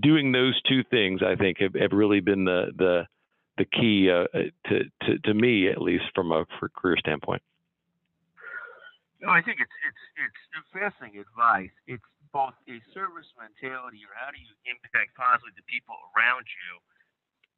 doing 0.00 0.32
those 0.32 0.60
two 0.68 0.82
things 0.90 1.20
i 1.22 1.34
think 1.34 1.58
have, 1.58 1.74
have 1.74 1.92
really 1.92 2.20
been 2.20 2.44
the 2.44 2.66
the 2.76 3.06
the 3.58 3.64
key 3.64 4.10
uh, 4.10 4.26
to, 4.68 4.84
to 5.02 5.18
to 5.24 5.34
me 5.34 5.68
at 5.68 5.80
least 5.80 6.04
from 6.14 6.32
a 6.32 6.44
career 6.76 6.96
standpoint. 6.98 7.42
No, 9.20 9.30
I 9.30 9.40
think 9.40 9.58
it's 9.60 9.72
it's 9.84 10.36
it's 10.58 10.68
fascinating 10.72 11.20
advice. 11.20 11.70
It's 11.86 12.04
both 12.36 12.52
a 12.68 12.76
service 12.92 13.32
mentality, 13.40 14.04
or 14.04 14.12
how 14.12 14.28
do 14.28 14.36
you 14.36 14.52
impact 14.68 15.16
positively 15.16 15.56
the 15.56 15.64
people 15.64 15.96
around 16.12 16.44
you, 16.44 16.70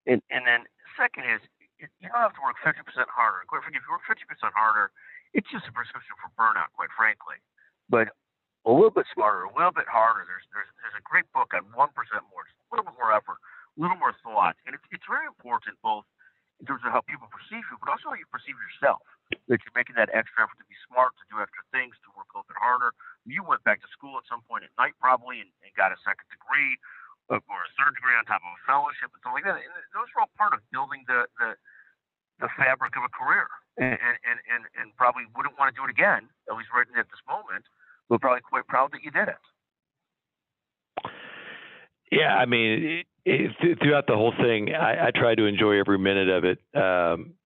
and 0.07 0.23
and 0.31 0.47
then 0.47 0.71
second 0.95 1.27
is 1.27 1.43
you 1.83 2.07
don't 2.07 2.23
have 2.23 2.35
to 2.39 2.43
work 2.47 2.59
50% 2.63 2.79
harder. 3.11 3.43
Quite 3.51 3.67
frankly, 3.67 3.83
if 3.83 3.87
you 3.87 3.95
work 3.95 4.07
50% 4.07 4.23
harder, 4.55 4.95
it's 5.35 5.47
just 5.51 5.67
a 5.67 5.75
prescription 5.75 6.15
for 6.19 6.31
burnout, 6.39 6.71
quite 6.75 6.91
frankly. 6.95 7.39
But 7.91 8.15
a 8.67 8.71
little 8.71 8.95
bit 8.95 9.07
smarter, 9.15 9.47
a 9.47 9.55
little 9.55 9.75
bit 9.75 9.91
harder. 9.91 10.23
There's 10.23 10.47
there's 10.55 10.71
there's 10.79 10.95
a 10.95 11.03
great 11.03 11.27
book 11.35 11.51
on 11.59 11.67
one 11.75 11.91
percent 11.91 12.23
more, 12.31 12.47
just 12.47 12.63
a 12.63 12.71
little 12.71 12.87
bit 12.87 12.95
more 12.95 13.11
effort, 13.11 13.43
a 13.43 13.79
little 13.83 13.99
more 13.99 14.15
thought, 14.23 14.55
and 14.63 14.79
it's 14.79 14.87
it's 14.95 15.07
very 15.11 15.27
important 15.27 15.75
both 15.83 16.07
in 16.63 16.71
terms 16.71 16.87
of 16.87 16.95
how 16.95 17.03
people 17.03 17.27
perceive 17.35 17.67
you, 17.67 17.79
but 17.83 17.91
also 17.91 18.15
how 18.15 18.19
you 18.19 18.27
perceive 18.31 18.55
yourself 18.59 19.03
that 19.31 19.61
you're 19.61 19.77
making 19.77 19.97
that 20.01 20.09
extra 20.13 20.45
effort 20.45 20.57
to 20.61 20.69
be 20.69 20.79
smart, 20.89 21.13
to 21.21 21.25
do 21.29 21.41
extra 21.41 21.65
things, 21.73 21.97
to 22.05 22.09
work 22.17 22.29
a 22.33 22.41
little 22.41 22.49
bit 22.49 22.61
harder. 22.61 22.97
You 23.29 23.45
went 23.45 23.61
back 23.65 23.85
to 23.85 23.89
school 23.93 24.17
at 24.17 24.25
some 24.29 24.41
point 24.49 24.65
at 24.65 24.73
night 24.81 24.97
probably 25.01 25.45
and, 25.45 25.51
and 25.61 25.71
got 25.77 25.93
a 25.93 25.99
second 26.01 26.29
degree 26.33 26.81
uh, 27.29 27.41
or 27.45 27.61
a 27.65 27.71
third 27.77 27.93
degree 27.97 28.17
on 28.17 28.25
top 28.25 28.41
of 28.41 28.53
a 28.53 28.63
fellowship 28.65 29.13
and 29.13 29.21
stuff 29.21 29.37
like 29.37 29.45
that. 29.45 29.61
And 29.61 29.73
those 29.93 30.09
are 30.17 30.25
all 30.25 30.33
part 30.41 30.57
of 30.57 30.65
building 30.73 31.05
the 31.05 31.29
the, 31.37 31.57
the 32.41 32.49
fabric 32.57 32.97
of 32.97 33.05
a 33.05 33.13
career. 33.13 33.49
And, 33.79 33.95
and, 33.95 34.43
and, 34.51 34.67
and 34.75 34.91
probably 34.97 35.23
wouldn't 35.37 35.55
want 35.55 35.71
to 35.73 35.77
do 35.79 35.87
it 35.87 35.91
again, 35.95 36.27
at 36.51 36.57
least 36.59 36.67
right 36.75 36.83
at 36.99 37.07
this 37.07 37.23
moment, 37.31 37.63
but 38.11 38.21
probably 38.21 38.41
quite 38.43 38.67
proud 38.67 38.91
that 38.91 39.05
you 39.05 39.13
did 39.13 39.29
it. 39.29 39.39
Yeah, 42.11 42.35
I 42.35 42.45
mean, 42.45 43.07
it, 43.25 43.53
it, 43.63 43.79
throughout 43.79 44.09
the 44.09 44.17
whole 44.17 44.35
thing, 44.35 44.75
I, 44.75 45.07
I 45.07 45.11
tried 45.15 45.37
to 45.37 45.47
enjoy 45.47 45.79
every 45.79 45.97
minute 45.97 46.29
of 46.29 46.43
it. 46.43 46.59
Um, 46.75 47.38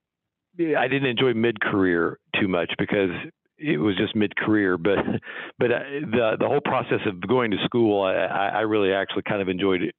I 0.58 0.88
didn't 0.88 1.08
enjoy 1.08 1.34
mid 1.34 1.60
career 1.60 2.18
too 2.38 2.48
much 2.48 2.72
because 2.78 3.10
it 3.58 3.78
was 3.78 3.96
just 3.96 4.14
mid 4.16 4.36
career, 4.36 4.76
but 4.76 4.98
but 5.58 5.70
uh, 5.70 5.78
the 6.10 6.36
the 6.40 6.46
whole 6.46 6.60
process 6.60 7.00
of 7.06 7.26
going 7.26 7.50
to 7.52 7.58
school, 7.64 8.02
I, 8.02 8.48
I 8.48 8.60
really 8.60 8.92
actually 8.92 9.22
kind 9.22 9.40
of 9.40 9.48
enjoyed 9.48 9.92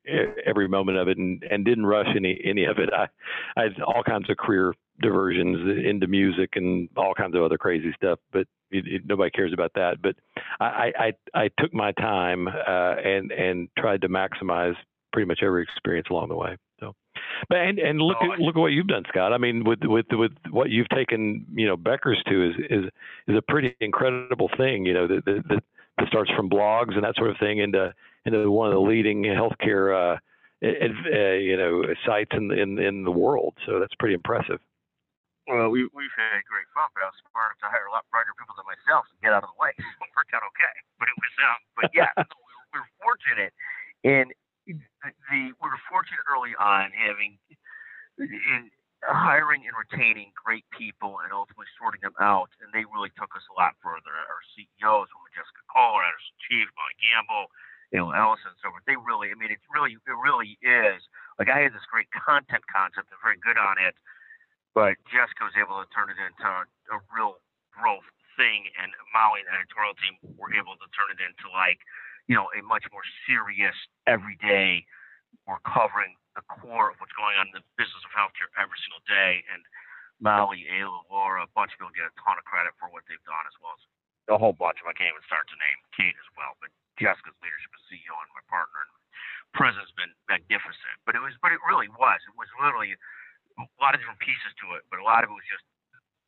every 0.46 0.68
moment 0.68 0.98
of 0.98 1.08
it 1.08 1.18
and, 1.18 1.44
and 1.50 1.66
didn't 1.66 1.86
rush 1.86 2.08
any 2.16 2.40
any 2.44 2.66
of 2.66 2.78
it. 2.80 2.90
I 2.94 3.08
I 3.60 3.64
had 3.64 3.82
all 3.82 4.04
kinds 4.04 4.30
of 4.30 4.38
career 4.38 4.74
diversions 5.02 5.86
into 5.86 6.08
music 6.08 6.52
and 6.56 6.90
all 6.96 7.14
kinds 7.16 7.36
of 7.36 7.42
other 7.42 7.58
crazy 7.58 7.92
stuff, 7.96 8.20
but 8.32 8.48
it, 8.70 8.86
it, 8.88 9.02
nobody 9.06 9.32
cares 9.32 9.54
about 9.54 9.72
that. 9.76 10.02
But 10.02 10.16
I 10.60 10.92
I, 10.98 11.14
I 11.34 11.50
took 11.60 11.74
my 11.74 11.92
time 11.94 12.48
uh, 12.48 12.96
and 13.04 13.32
and 13.32 13.70
tried 13.78 14.02
to 14.02 14.10
maximize 14.10 14.76
pretty 15.14 15.28
much 15.28 15.40
every 15.44 15.64
experience 15.64 16.08
along 16.10 16.30
the 16.30 16.36
way. 16.36 16.58
So. 16.80 16.96
But 17.50 17.60
and, 17.60 17.80
and 17.80 18.00
look 18.00 18.18
at 18.22 18.40
look 18.40 18.56
at 18.56 18.60
what 18.60 18.72
you've 18.72 18.88
done, 18.88 19.04
Scott. 19.10 19.34
I 19.34 19.38
mean, 19.38 19.64
with 19.64 19.80
with 19.84 20.06
with 20.12 20.32
what 20.50 20.70
you've 20.70 20.90
taken, 20.90 21.46
you 21.54 21.68
know, 21.68 21.78
Becker's 21.78 22.22
to 22.28 22.50
is 22.50 22.56
is 22.70 22.86
is 23.28 23.38
a 23.38 23.42
pretty 23.42 23.76
incredible 23.82 24.50
thing. 24.58 24.86
You 24.86 24.94
know, 24.94 25.08
that 25.08 25.26
that, 25.26 25.62
that 25.98 26.08
starts 26.08 26.32
from 26.36 26.50
blogs 26.50 26.96
and 26.96 27.04
that 27.04 27.16
sort 27.16 27.30
of 27.30 27.38
thing 27.38 27.60
into 27.60 27.94
into 28.26 28.50
one 28.50 28.68
of 28.68 28.74
the 28.74 28.82
leading 28.82 29.24
healthcare, 29.24 29.92
uh, 29.92 30.18
uh, 30.64 31.34
you 31.36 31.58
know, 31.58 31.84
sites 32.06 32.32
in 32.34 32.52
in 32.52 32.80
in 32.80 33.04
the 33.04 33.12
world. 33.12 33.54
So 33.66 33.80
that's 33.80 33.96
pretty 34.00 34.16
impressive. 34.16 34.60
Well, 35.48 35.68
we 35.70 35.84
we've 35.92 36.16
had 36.16 36.40
great 36.48 36.68
fun, 36.72 36.88
but 36.96 37.04
I 37.04 37.12
was 37.12 37.20
smart 37.28 37.60
to 37.60 37.68
hire 37.68 37.88
a 37.88 37.92
lot 37.92 38.08
brighter 38.08 38.32
people 38.40 38.56
than 38.56 38.64
myself 38.64 39.04
and 39.12 39.20
get 39.20 39.36
out 39.36 39.44
of 39.44 39.52
the 39.52 39.60
way. 39.60 39.76
it 39.78 40.12
worked 40.16 40.32
out 40.32 40.44
okay, 40.56 40.76
but 41.00 41.12
it 41.12 41.18
was 41.20 41.34
um, 41.44 41.60
but 41.76 41.92
yeah, 41.92 42.08
we, 42.16 42.24
were, 42.48 42.64
we 42.72 42.78
were 42.80 42.92
fortunate, 43.04 43.52
and 44.08 44.32
the 45.04 45.52
we 45.60 45.68
were 45.68 45.82
fortunate 45.92 46.24
early 46.32 46.56
on 46.56 46.92
having 46.96 47.38
in 48.20 48.72
hiring 49.04 49.68
and 49.68 49.76
retaining 49.76 50.32
great 50.32 50.64
people 50.72 51.20
and 51.24 51.36
ultimately 51.36 51.68
sorting 51.76 52.00
them 52.00 52.16
out, 52.24 52.48
and 52.64 52.72
they 52.72 52.88
really 52.88 53.12
took 53.20 53.36
us 53.36 53.44
a 53.52 53.56
lot 53.60 53.76
further. 53.84 54.16
Our 54.16 54.42
CEOs, 54.56 55.12
Jessica 55.36 55.64
Kohler, 55.68 56.08
our 56.08 56.20
chief, 56.48 56.72
Molly 56.80 56.96
Gamble, 57.04 57.52
you 57.92 58.00
know, 58.00 58.16
Allison, 58.16 58.56
so 58.64 58.72
forth. 58.72 58.86
They 58.88 58.96
really, 58.96 59.30
I 59.30 59.36
mean, 59.36 59.52
it's 59.52 59.68
really, 59.68 60.00
it 60.00 60.18
really 60.24 60.56
is. 60.64 61.04
Like 61.36 61.52
I 61.52 61.68
had 61.68 61.76
this 61.76 61.84
great 61.92 62.08
content 62.16 62.64
concept, 62.72 63.12
they're 63.12 63.20
very 63.20 63.40
good 63.44 63.60
on 63.60 63.76
it, 63.82 63.98
but 64.72 64.96
Jessica 65.12 65.44
was 65.44 65.58
able 65.60 65.84
to 65.84 65.88
turn 65.92 66.08
it 66.08 66.18
into 66.18 66.48
a, 66.48 66.64
a 66.96 66.98
real 67.12 67.44
growth 67.76 68.08
thing, 68.40 68.72
and 68.80 68.90
Molly 69.12 69.44
and 69.44 69.50
the 69.52 69.56
editorial 69.58 69.98
team 70.00 70.18
were 70.40 70.54
able 70.54 70.80
to 70.80 70.88
turn 70.96 71.12
it 71.12 71.22
into 71.22 71.50
like 71.52 71.82
you 72.28 72.36
know, 72.36 72.48
a 72.56 72.62
much 72.64 72.88
more 72.92 73.04
serious 73.28 73.76
everyday. 74.08 74.86
We're 75.48 75.62
covering 75.68 76.16
the 76.34 76.46
core 76.48 76.94
of 76.94 76.98
what's 76.98 77.14
going 77.14 77.36
on 77.38 77.52
in 77.52 77.56
the 77.62 77.66
business 77.76 78.02
of 78.06 78.12
healthcare 78.16 78.50
every 78.58 78.80
single 78.86 79.04
day. 79.06 79.44
And 79.52 79.62
Molly, 80.24 80.66
Ayla, 80.72 81.04
Laura, 81.12 81.44
a 81.44 81.52
bunch 81.52 81.76
of 81.76 81.84
people 81.84 81.94
get 81.94 82.08
a 82.08 82.16
ton 82.16 82.40
of 82.40 82.46
credit 82.48 82.74
for 82.80 82.88
what 82.90 83.04
they've 83.06 83.22
done, 83.28 83.44
as 83.46 83.56
well 83.60 83.76
as 83.76 83.84
a 84.32 84.40
whole 84.40 84.56
bunch 84.56 84.80
of 84.80 84.88
them. 84.88 84.96
I 84.96 84.98
can't 84.98 85.12
even 85.12 85.26
start 85.28 85.46
to 85.52 85.58
name 85.60 85.80
Kate 85.92 86.16
as 86.16 86.30
well, 86.40 86.56
but 86.64 86.72
Jessica's 86.96 87.36
leadership 87.44 87.74
as 87.76 87.84
CEO 87.92 88.14
and 88.16 88.32
my 88.32 88.46
partner 88.48 88.88
and 88.88 88.94
president's 89.52 89.94
been 90.00 90.14
magnificent. 90.32 90.96
But 91.04 91.20
it 91.20 91.22
was, 91.22 91.36
but 91.44 91.52
it 91.52 91.60
really 91.68 91.92
was. 91.92 92.24
It 92.24 92.36
was 92.40 92.48
literally 92.56 92.96
a 93.60 93.68
lot 93.84 93.94
of 93.94 94.02
different 94.02 94.24
pieces 94.24 94.54
to 94.64 94.80
it, 94.80 94.88
but 94.90 95.04
a 95.04 95.06
lot 95.06 95.28
of 95.28 95.30
it 95.30 95.38
was 95.38 95.46
just 95.52 95.66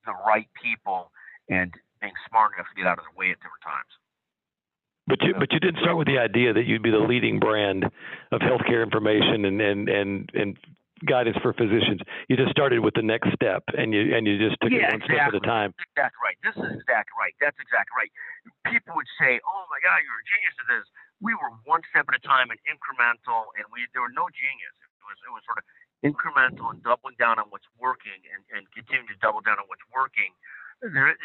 the 0.06 0.14
right 0.28 0.50
people 0.60 1.10
and 1.50 1.74
being 2.02 2.14
smart 2.30 2.54
enough 2.54 2.70
to 2.70 2.76
get 2.78 2.86
out 2.86 3.00
of 3.00 3.06
their 3.08 3.18
way 3.18 3.34
at 3.34 3.40
different 3.42 3.64
times. 3.66 3.90
But 5.16 5.28
you, 5.28 5.34
but 5.40 5.50
you 5.56 5.64
did 5.64 5.80
start 5.80 5.96
with 5.96 6.12
the 6.12 6.20
idea 6.20 6.52
that 6.52 6.68
you'd 6.68 6.84
be 6.84 6.92
the 6.92 7.00
leading 7.00 7.40
brand 7.40 7.88
of 8.36 8.44
healthcare 8.44 8.84
information 8.84 9.48
and 9.48 9.62
and 9.64 9.88
and, 9.88 10.12
and 10.36 10.50
guidance 11.08 11.40
for 11.40 11.56
physicians. 11.56 12.04
You 12.28 12.36
just 12.36 12.52
started 12.52 12.84
with 12.84 13.00
the 13.00 13.06
next 13.06 13.32
step, 13.32 13.64
and 13.80 13.96
you 13.96 14.12
and 14.12 14.28
you 14.28 14.36
just 14.36 14.60
took 14.60 14.76
yeah, 14.76 14.92
it 14.92 15.00
one 15.00 15.08
exactly. 15.08 15.16
step 15.16 15.28
at 15.32 15.40
a 15.40 15.46
time. 15.48 15.70
Exactly 15.96 16.20
right. 16.20 16.38
This 16.44 16.56
is 16.60 16.68
exactly 16.68 17.16
right. 17.16 17.32
That's 17.40 17.56
exactly 17.64 17.96
right. 17.96 18.12
People 18.68 19.00
would 19.00 19.08
say, 19.16 19.40
"Oh 19.40 19.64
my 19.72 19.80
God, 19.80 20.04
you're 20.04 20.20
a 20.20 20.28
genius 20.28 20.56
at 20.60 20.68
this." 20.68 20.86
We 21.24 21.32
were 21.32 21.48
one 21.64 21.80
step 21.96 22.12
at 22.12 22.16
a 22.20 22.24
time 22.28 22.52
and 22.52 22.60
incremental, 22.68 23.56
and 23.56 23.64
we 23.72 23.88
there 23.96 24.04
were 24.04 24.12
no 24.12 24.28
genius. 24.36 24.76
It 24.84 25.06
was 25.08 25.16
it 25.24 25.32
was 25.32 25.48
sort 25.48 25.64
of 25.64 25.66
incremental 26.04 26.76
and 26.76 26.84
doubling 26.84 27.16
down 27.16 27.40
on 27.40 27.48
what's 27.56 27.72
working 27.80 28.20
and, 28.36 28.44
and 28.52 28.68
continuing 28.76 29.08
to 29.08 29.18
double 29.24 29.40
down 29.40 29.64
on 29.64 29.68
what's 29.72 29.86
working. 29.96 30.36
There. 30.84 31.16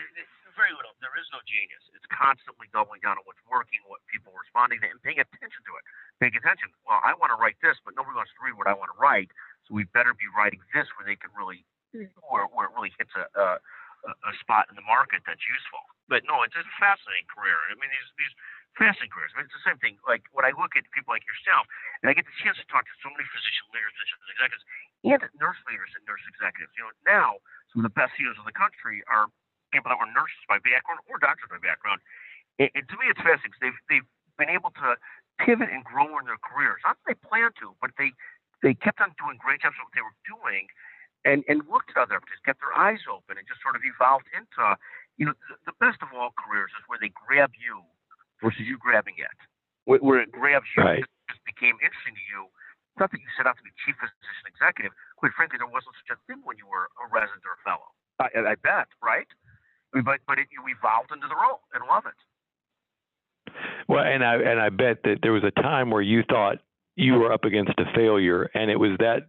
There 1.11 1.19
is 1.19 1.27
no 1.35 1.43
genius. 1.43 1.83
It's 1.91 2.07
constantly 2.07 2.71
doubling 2.71 3.03
down 3.03 3.19
on 3.19 3.27
what's 3.27 3.43
working, 3.51 3.83
what 3.91 3.99
people 4.07 4.31
are 4.31 4.47
responding 4.47 4.79
to, 4.79 4.87
and 4.87 5.03
paying 5.03 5.19
attention 5.19 5.59
to 5.67 5.73
it. 5.75 5.83
Paying 6.23 6.39
attention. 6.39 6.71
Well, 6.87 7.03
I 7.03 7.19
want 7.19 7.35
to 7.35 7.39
write 7.43 7.59
this, 7.59 7.83
but 7.83 7.99
nobody 7.99 8.15
wants 8.15 8.31
to 8.39 8.41
read 8.47 8.55
what 8.55 8.71
I 8.71 8.79
want 8.79 8.95
to 8.95 8.99
write. 9.03 9.35
So 9.67 9.75
we 9.75 9.91
better 9.91 10.15
be 10.15 10.31
writing 10.31 10.63
this 10.71 10.87
where 10.95 11.03
they 11.03 11.19
can 11.19 11.35
really, 11.35 11.67
mm-hmm. 11.91 12.15
where, 12.31 12.47
where 12.55 12.71
it 12.71 12.73
really 12.79 12.95
hits 12.95 13.11
a, 13.19 13.27
a, 13.35 13.59
a 14.07 14.33
spot 14.39 14.71
in 14.71 14.79
the 14.79 14.87
market 14.87 15.27
that's 15.27 15.43
useful. 15.51 15.83
But 16.07 16.23
no, 16.31 16.47
it's 16.47 16.55
a 16.55 16.63
fascinating 16.79 17.27
career. 17.27 17.59
I 17.71 17.75
mean, 17.75 17.91
these 17.91 18.11
these 18.15 18.35
fascinating 18.79 19.11
careers. 19.11 19.35
I 19.35 19.43
mean, 19.43 19.47
it's 19.51 19.57
the 19.59 19.67
same 19.67 19.79
thing. 19.83 19.99
Like 20.07 20.27
when 20.31 20.47
I 20.47 20.55
look 20.55 20.75
at 20.79 20.87
people 20.95 21.11
like 21.11 21.27
yourself, 21.27 21.67
and 22.03 22.11
I 22.11 22.15
get 22.15 22.27
the 22.27 22.37
chance 22.39 22.59
to 22.63 22.67
talk 22.71 22.87
to 22.87 22.95
so 23.03 23.11
many 23.11 23.27
physician 23.31 23.67
leaders, 23.75 23.95
physician 23.99 24.19
executives, 24.35 24.65
and 25.07 25.23
nurse 25.39 25.61
leaders 25.67 25.91
and 25.95 26.03
nurse 26.07 26.23
executives. 26.27 26.71
You 26.75 26.87
know, 26.87 26.95
now 27.07 27.29
some 27.71 27.83
of 27.83 27.87
the 27.87 27.95
best 27.95 28.15
CEOs 28.19 28.39
in 28.39 28.47
the 28.47 28.55
country 28.55 29.03
are 29.07 29.31
people 29.71 29.91
that 29.91 29.99
were 29.99 30.11
nurses 30.11 30.43
by 30.51 30.59
background 30.63 31.01
or 31.07 31.19
doctors 31.19 31.51
by 31.51 31.59
background. 31.63 32.03
And, 32.59 32.71
and 32.75 32.85
to 32.91 32.95
me, 32.99 33.09
it's 33.09 33.23
fascinating 33.23 33.55
because 33.55 33.63
they've, 33.63 33.81
they've 33.89 34.09
been 34.39 34.53
able 34.53 34.75
to 34.83 34.99
pivot 35.41 35.73
and 35.73 35.83
grow 35.85 36.13
in 36.21 36.29
their 36.29 36.41
careers. 36.41 36.85
Not 36.85 37.01
that 37.01 37.07
they 37.09 37.17
planned 37.17 37.57
to, 37.65 37.73
but 37.81 37.97
they 37.97 38.13
they 38.61 38.77
kept 38.77 39.01
on 39.01 39.17
doing 39.17 39.41
great 39.41 39.65
jobs 39.65 39.77
at 39.81 39.85
what 39.89 39.97
they 39.97 40.05
were 40.05 40.21
doing, 40.29 40.69
and 41.25 41.41
and 41.49 41.65
looked 41.69 41.97
at 41.97 42.01
other 42.01 42.21
opportunities, 42.21 42.45
kept 42.45 42.61
their 42.61 42.77
eyes 42.77 43.01
open, 43.09 43.41
and 43.41 43.45
just 43.49 43.65
sort 43.65 43.77
of 43.77 43.83
evolved 43.85 44.29
into 44.37 44.77
you 45.17 45.25
know 45.25 45.35
the, 45.49 45.73
the 45.73 45.77
best 45.81 46.05
of 46.05 46.13
all 46.13 46.37
careers 46.37 46.69
is 46.77 46.85
where 46.89 47.01
they 47.01 47.13
grab 47.13 47.57
you 47.57 47.81
versus 48.45 48.65
you 48.69 48.77
grabbing 48.77 49.17
it, 49.17 49.39
where, 49.89 50.01
where 50.05 50.21
it 50.21 50.33
grabs 50.33 50.69
you. 50.77 50.85
Right. 50.85 51.05
It 51.05 51.09
just 51.29 51.45
became 51.49 51.81
interesting 51.81 52.17
to 52.17 52.25
you. 52.29 52.49
It's 52.93 53.01
not 53.01 53.13
that 53.13 53.21
you 53.21 53.31
set 53.37 53.49
out 53.49 53.57
to 53.57 53.65
be 53.65 53.73
chief 53.81 53.97
physician 53.97 54.47
executive. 54.49 54.93
Quite 55.17 55.33
frankly, 55.33 55.57
there 55.57 55.71
wasn't 55.71 55.97
such 56.05 56.17
a 56.17 56.19
thing 56.29 56.45
when 56.45 56.61
you 56.61 56.69
were 56.69 56.93
a 57.01 57.09
resident 57.09 57.45
or 57.49 57.57
a 57.57 57.63
fellow. 57.65 57.89
I, 58.21 58.53
I 58.53 58.57
bet, 58.61 58.93
right? 59.01 59.29
But 59.93 60.21
but 60.27 60.39
it, 60.39 60.49
you 60.51 60.63
evolved 60.67 61.11
into 61.13 61.27
the 61.27 61.35
role 61.35 61.61
and 61.75 61.85
love 61.89 62.05
it. 62.07 63.53
Well, 63.89 64.05
and 64.05 64.25
I 64.25 64.35
and 64.37 64.61
I 64.61 64.69
bet 64.69 65.03
that 65.05 65.19
there 65.23 65.33
was 65.33 65.45
a 65.45 65.51
time 65.63 65.91
where 65.91 66.03
you 66.03 66.23
thought 66.29 66.59
you 66.97 67.15
were 67.15 67.33
up 67.33 67.45
against 67.45 67.73
a 67.79 67.85
failure, 67.95 68.51
and 68.55 68.71
it 68.71 68.77
was 68.77 68.97
that 68.99 69.29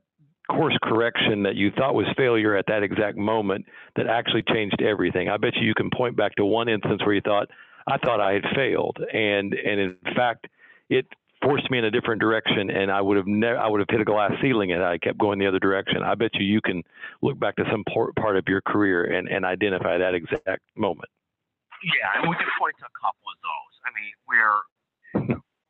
course 0.49 0.77
correction 0.83 1.43
that 1.43 1.55
you 1.55 1.71
thought 1.71 1.95
was 1.95 2.05
failure 2.17 2.55
at 2.55 2.65
that 2.67 2.83
exact 2.83 3.17
moment 3.17 3.65
that 3.95 4.07
actually 4.07 4.43
changed 4.43 4.81
everything. 4.81 5.29
I 5.29 5.37
bet 5.37 5.55
you 5.55 5.65
you 5.65 5.73
can 5.73 5.89
point 5.89 6.17
back 6.17 6.35
to 6.35 6.45
one 6.45 6.67
instance 6.67 7.01
where 7.05 7.15
you 7.15 7.21
thought, 7.21 7.47
I 7.87 7.97
thought 7.97 8.19
I 8.19 8.33
had 8.33 8.43
failed, 8.55 8.97
and 9.13 9.53
and 9.53 9.79
in 9.79 9.97
fact, 10.15 10.47
it 10.89 11.07
forced 11.43 11.69
me 11.71 11.77
in 11.77 11.85
a 11.85 11.91
different 11.91 12.21
direction, 12.21 12.69
and 12.69 12.91
I 12.91 13.01
would 13.01 13.17
have 13.17 13.27
never, 13.27 13.57
I 13.57 13.67
would 13.67 13.79
have 13.79 13.89
hit 13.89 14.01
a 14.01 14.05
glass 14.05 14.31
ceiling, 14.41 14.71
and 14.71 14.83
I 14.83 14.97
kept 14.97 15.17
going 15.17 15.39
the 15.39 15.47
other 15.47 15.59
direction. 15.59 16.03
I 16.03 16.15
bet 16.15 16.31
you 16.35 16.45
you 16.45 16.61
can 16.61 16.83
look 17.21 17.39
back 17.39 17.55
to 17.57 17.65
some 17.71 17.83
part 17.85 18.37
of 18.37 18.43
your 18.47 18.61
career 18.61 19.05
and, 19.05 19.27
and 19.27 19.45
identify 19.45 19.97
that 19.97 20.13
exact 20.13 20.61
moment. 20.75 21.09
Yeah, 21.81 22.21
and 22.21 22.29
we 22.29 22.35
can 22.37 22.45
point 22.61 22.77
to 22.77 22.85
a 22.85 22.95
couple 22.99 23.25
of 23.25 23.37
those. 23.41 23.73
I 23.81 23.89
mean, 23.97 24.13
we're 24.29 24.61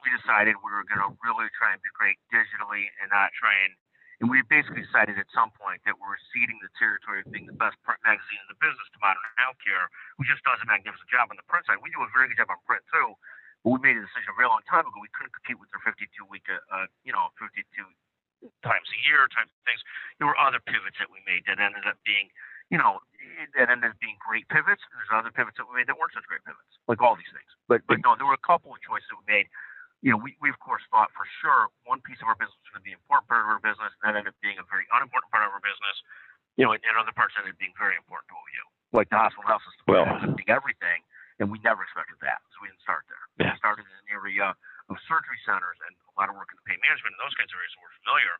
we 0.01 0.09
decided 0.17 0.57
we 0.59 0.73
were 0.73 0.83
going 0.89 0.99
to 0.99 1.13
really 1.21 1.47
try 1.55 1.71
and 1.71 1.79
be 1.79 1.93
great 1.93 2.17
digitally 2.33 2.89
and 2.99 3.07
not 3.13 3.29
try 3.37 3.53
and 3.63 3.73
And 4.21 4.29
we 4.29 4.45
basically 4.53 4.85
decided 4.85 5.17
at 5.17 5.25
some 5.33 5.49
point 5.57 5.81
that 5.89 5.97
we're 5.97 6.13
ceding 6.29 6.61
the 6.61 6.69
territory 6.77 7.25
of 7.25 7.27
being 7.33 7.49
the 7.49 7.57
best 7.57 7.73
print 7.81 7.97
magazine 8.05 8.37
in 8.37 8.49
the 8.53 8.59
business 8.61 8.85
to 8.93 9.01
Modern 9.01 9.17
Healthcare, 9.41 9.89
who 10.17 10.23
just 10.29 10.45
does 10.45 10.61
a 10.61 10.67
magnificent 10.69 11.09
job 11.09 11.33
on 11.33 11.41
the 11.41 11.47
print 11.49 11.65
side. 11.65 11.81
We 11.81 11.89
do 11.89 12.05
a 12.05 12.09
very 12.13 12.29
good 12.29 12.37
job 12.37 12.53
on 12.53 12.61
print 12.69 12.85
too, 12.93 13.17
but 13.61 13.75
we 13.75 13.79
made 13.81 13.97
a 13.97 14.03
decision 14.03 14.33
a 14.33 14.37
very 14.37 14.49
long 14.49 14.65
time 14.65 14.85
ago. 14.85 14.97
We 14.97 15.11
couldn't 15.13 15.33
compete 15.37 15.61
with 15.61 15.69
their 15.73 15.83
52 15.85 16.09
week, 16.29 16.45
uh, 16.49 16.61
uh, 16.69 16.87
you 17.05 17.13
know, 17.13 17.29
52 17.37 17.61
times 18.65 18.87
a 18.89 18.99
year 19.05 19.29
type 19.29 19.45
of 19.45 19.61
things. 19.69 19.81
There 20.17 20.25
were 20.25 20.37
other 20.37 20.57
pivots 20.61 20.97
that 20.97 21.13
we 21.13 21.21
made 21.29 21.45
that 21.45 21.61
ended 21.61 21.85
up 21.85 22.01
being, 22.01 22.33
you 22.73 22.81
know, 22.81 23.01
that 23.53 23.69
ended 23.69 23.93
up 23.93 23.99
being 24.01 24.17
great 24.17 24.49
pivots. 24.49 24.81
And 24.81 24.97
there's 24.97 25.13
other 25.13 25.29
pivots 25.29 25.61
that 25.61 25.69
we 25.69 25.77
made 25.77 25.89
that 25.89 25.97
weren't 25.97 26.17
such 26.17 26.25
great 26.25 26.41
pivots, 26.41 26.73
like 26.89 27.01
all 27.05 27.13
these 27.13 27.29
things. 27.29 27.51
But 27.69 27.85
but 27.85 28.01
no, 28.01 28.17
there 28.17 28.25
were 28.25 28.37
a 28.37 28.45
couple 28.45 28.73
of 28.73 28.81
choices 28.81 29.05
that 29.13 29.21
we 29.21 29.27
made 29.29 29.47
you 30.01 30.09
know, 30.09 30.17
we, 30.17 30.33
we 30.41 30.49
of 30.49 30.57
course 30.57 30.81
thought 30.89 31.13
for 31.13 31.25
sure 31.41 31.69
one 31.85 32.01
piece 32.01 32.17
of 32.25 32.27
our 32.27 32.37
business 32.37 32.57
was 32.65 32.73
going 32.73 32.81
to 32.81 32.87
be 32.89 32.93
an 32.97 33.01
important 33.01 33.29
part 33.29 33.45
of 33.45 33.49
our 33.53 33.61
business, 33.61 33.93
and 34.01 34.01
that 34.01 34.17
ended 34.17 34.33
up 34.33 34.37
being 34.41 34.57
a 34.57 34.65
very 34.65 34.89
unimportant 34.89 35.29
part 35.29 35.45
of 35.45 35.53
our 35.53 35.61
business. 35.61 35.97
You 36.59 36.67
know, 36.67 36.75
and, 36.75 36.81
and 36.83 36.97
other 36.99 37.15
parts 37.15 37.37
ended 37.37 37.55
up 37.55 37.61
being 37.61 37.73
very 37.77 37.95
important 37.95 38.27
to 38.27 38.35
what 38.35 38.43
we 38.43 38.53
do, 38.57 38.65
like 38.91 39.07
the 39.13 39.21
hospital 39.21 39.47
health 39.47 39.63
system. 39.63 39.85
Well, 39.87 40.09
being 40.35 40.51
everything, 40.51 41.05
and 41.41 41.49
we 41.49 41.57
never 41.65 41.81
expected 41.81 42.21
that, 42.21 42.45
so 42.53 42.61
we 42.61 42.69
didn't 42.69 42.85
start 42.85 43.09
there. 43.09 43.25
Yeah. 43.41 43.57
We 43.57 43.57
started 43.57 43.89
in 43.89 43.97
an 44.05 44.09
area 44.13 44.53
of 44.53 44.95
surgery 45.09 45.41
centers 45.41 45.75
and 45.89 45.97
a 45.97 46.13
lot 46.13 46.29
of 46.29 46.37
work 46.37 46.53
in 46.53 46.57
the 46.61 46.65
pain 46.69 46.77
management 46.85 47.17
and 47.17 47.21
those 47.25 47.33
kinds 47.33 47.49
of 47.49 47.57
areas 47.57 47.73
we're 47.81 47.97
familiar. 48.05 48.33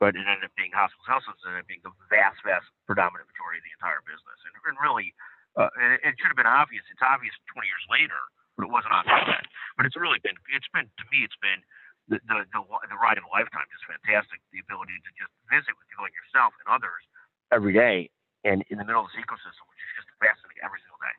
But 0.00 0.16
it 0.16 0.24
ended 0.24 0.48
up 0.48 0.54
being 0.56 0.72
hospitals, 0.72 1.04
health 1.10 1.28
systems, 1.28 1.44
ended 1.44 1.66
up 1.66 1.68
being 1.68 1.84
the 1.84 1.92
vast, 2.08 2.40
vast 2.46 2.64
predominant 2.88 3.28
majority 3.28 3.60
of 3.60 3.66
the 3.68 3.74
entire 3.76 4.00
business. 4.08 4.38
And, 4.48 4.54
and 4.64 4.78
really, 4.80 5.12
uh, 5.58 5.68
and 5.76 5.98
it, 5.98 6.00
it 6.06 6.12
should 6.16 6.32
have 6.32 6.38
been 6.38 6.48
obvious. 6.48 6.86
It's 6.88 7.02
obvious 7.04 7.34
20 7.52 7.66
years 7.68 7.84
later, 7.92 8.20
but 8.56 8.64
it 8.64 8.72
wasn't 8.72 8.96
obvious 8.96 9.26
then. 9.28 9.44
But 9.76 9.84
it's 9.84 9.98
really 9.98 10.22
been, 10.22 10.38
it's 10.54 10.70
been 10.72 10.88
to 10.88 11.04
me, 11.12 11.26
it's 11.26 11.36
been 11.44 11.60
the, 12.08 12.22
the, 12.30 12.48
the, 12.54 12.62
the 12.62 12.96
ride 12.96 13.20
of 13.20 13.26
a 13.26 13.30
lifetime. 13.34 13.66
Just 13.74 13.84
fantastic. 13.90 14.38
The 14.54 14.62
ability 14.62 14.96
to 15.02 15.10
just 15.18 15.34
visit 15.50 15.74
with 15.74 15.84
people 15.90 16.06
like 16.06 16.14
yourself 16.14 16.54
and 16.62 16.70
others 16.70 17.02
every 17.50 17.74
day 17.74 18.08
and 18.46 18.62
in 18.70 18.78
the 18.78 18.86
middle 18.86 19.02
of 19.02 19.10
this 19.10 19.18
ecosystem, 19.18 19.66
which 19.66 19.82
is 19.82 19.92
just 19.98 20.08
fascinating 20.22 20.62
every 20.62 20.78
single 20.86 21.02
day. 21.02 21.16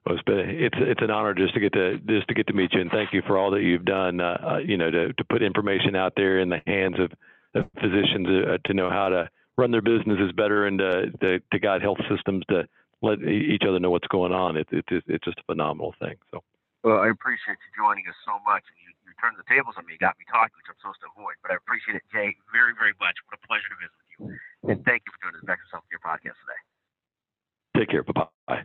Well, 0.05 0.15
it's 0.15 0.23
been 0.23 0.39
it's 0.39 0.77
it's 0.79 1.01
an 1.03 1.11
honor 1.11 1.35
just 1.35 1.53
to 1.53 1.59
get 1.59 1.73
to 1.73 1.99
just 2.07 2.27
to 2.29 2.33
get 2.33 2.47
to 2.47 2.53
meet 2.53 2.73
you, 2.73 2.81
and 2.81 2.89
thank 2.89 3.11
you 3.11 3.21
for 3.27 3.37
all 3.37 3.51
that 3.51 3.61
you've 3.61 3.85
done. 3.85 4.21
Uh, 4.21 4.37
uh 4.41 4.57
you 4.57 4.77
know, 4.77 4.89
to 4.89 5.13
to 5.13 5.23
put 5.25 5.43
information 5.43 5.95
out 5.95 6.13
there 6.15 6.39
in 6.39 6.49
the 6.49 6.61
hands 6.65 6.95
of, 6.97 7.11
of 7.53 7.69
physicians 7.77 8.25
uh, 8.25 8.55
uh 8.55 8.57
to 8.65 8.73
know 8.73 8.89
how 8.89 9.09
to 9.09 9.29
run 9.59 9.69
their 9.69 9.83
businesses 9.83 10.31
better, 10.31 10.65
and 10.65 10.79
to, 10.79 11.11
to, 11.19 11.39
to 11.51 11.59
guide 11.59 11.83
health 11.83 11.99
systems 12.07 12.47
to 12.47 12.63
let 13.03 13.19
each 13.21 13.63
other 13.67 13.77
know 13.77 13.91
what's 13.91 14.07
going 14.07 14.31
on. 14.31 14.55
It, 14.55 14.67
it, 14.71 14.85
it 14.89 15.03
it's 15.05 15.25
just 15.25 15.37
a 15.39 15.45
phenomenal 15.45 15.93
thing. 15.99 16.15
So. 16.31 16.41
Well, 16.81 17.03
I 17.03 17.11
appreciate 17.11 17.59
you 17.59 17.69
joining 17.75 18.07
us 18.07 18.15
so 18.23 18.39
much, 18.47 18.63
and 18.71 18.79
you, 18.79 18.95
you 19.03 19.11
turned 19.19 19.35
the 19.35 19.43
tables 19.51 19.75
on 19.75 19.83
me, 19.83 19.99
got 19.99 20.15
me 20.15 20.23
talking, 20.31 20.55
which 20.55 20.71
I'm 20.71 20.79
supposed 20.79 21.03
to 21.03 21.11
avoid. 21.11 21.35
But 21.43 21.51
I 21.51 21.59
appreciate 21.59 21.99
it, 21.99 22.07
Jay, 22.09 22.39
very 22.55 22.71
very 22.71 22.95
much. 23.03 23.19
What 23.27 23.35
a 23.35 23.41
pleasure 23.43 23.67
to 23.67 23.77
visit 23.83 23.93
with 23.99 24.09
you, 24.15 24.19
and 24.71 24.79
thank 24.87 25.03
you 25.03 25.11
for 25.11 25.27
doing 25.27 25.35
this 25.35 25.43
Becker's 25.43 25.69
Healthcare 25.75 25.99
podcast 25.99 26.39
today. 26.39 26.61
Take 27.75 27.91
care. 27.91 28.01
Bye 28.07 28.25
bye. 28.47 28.63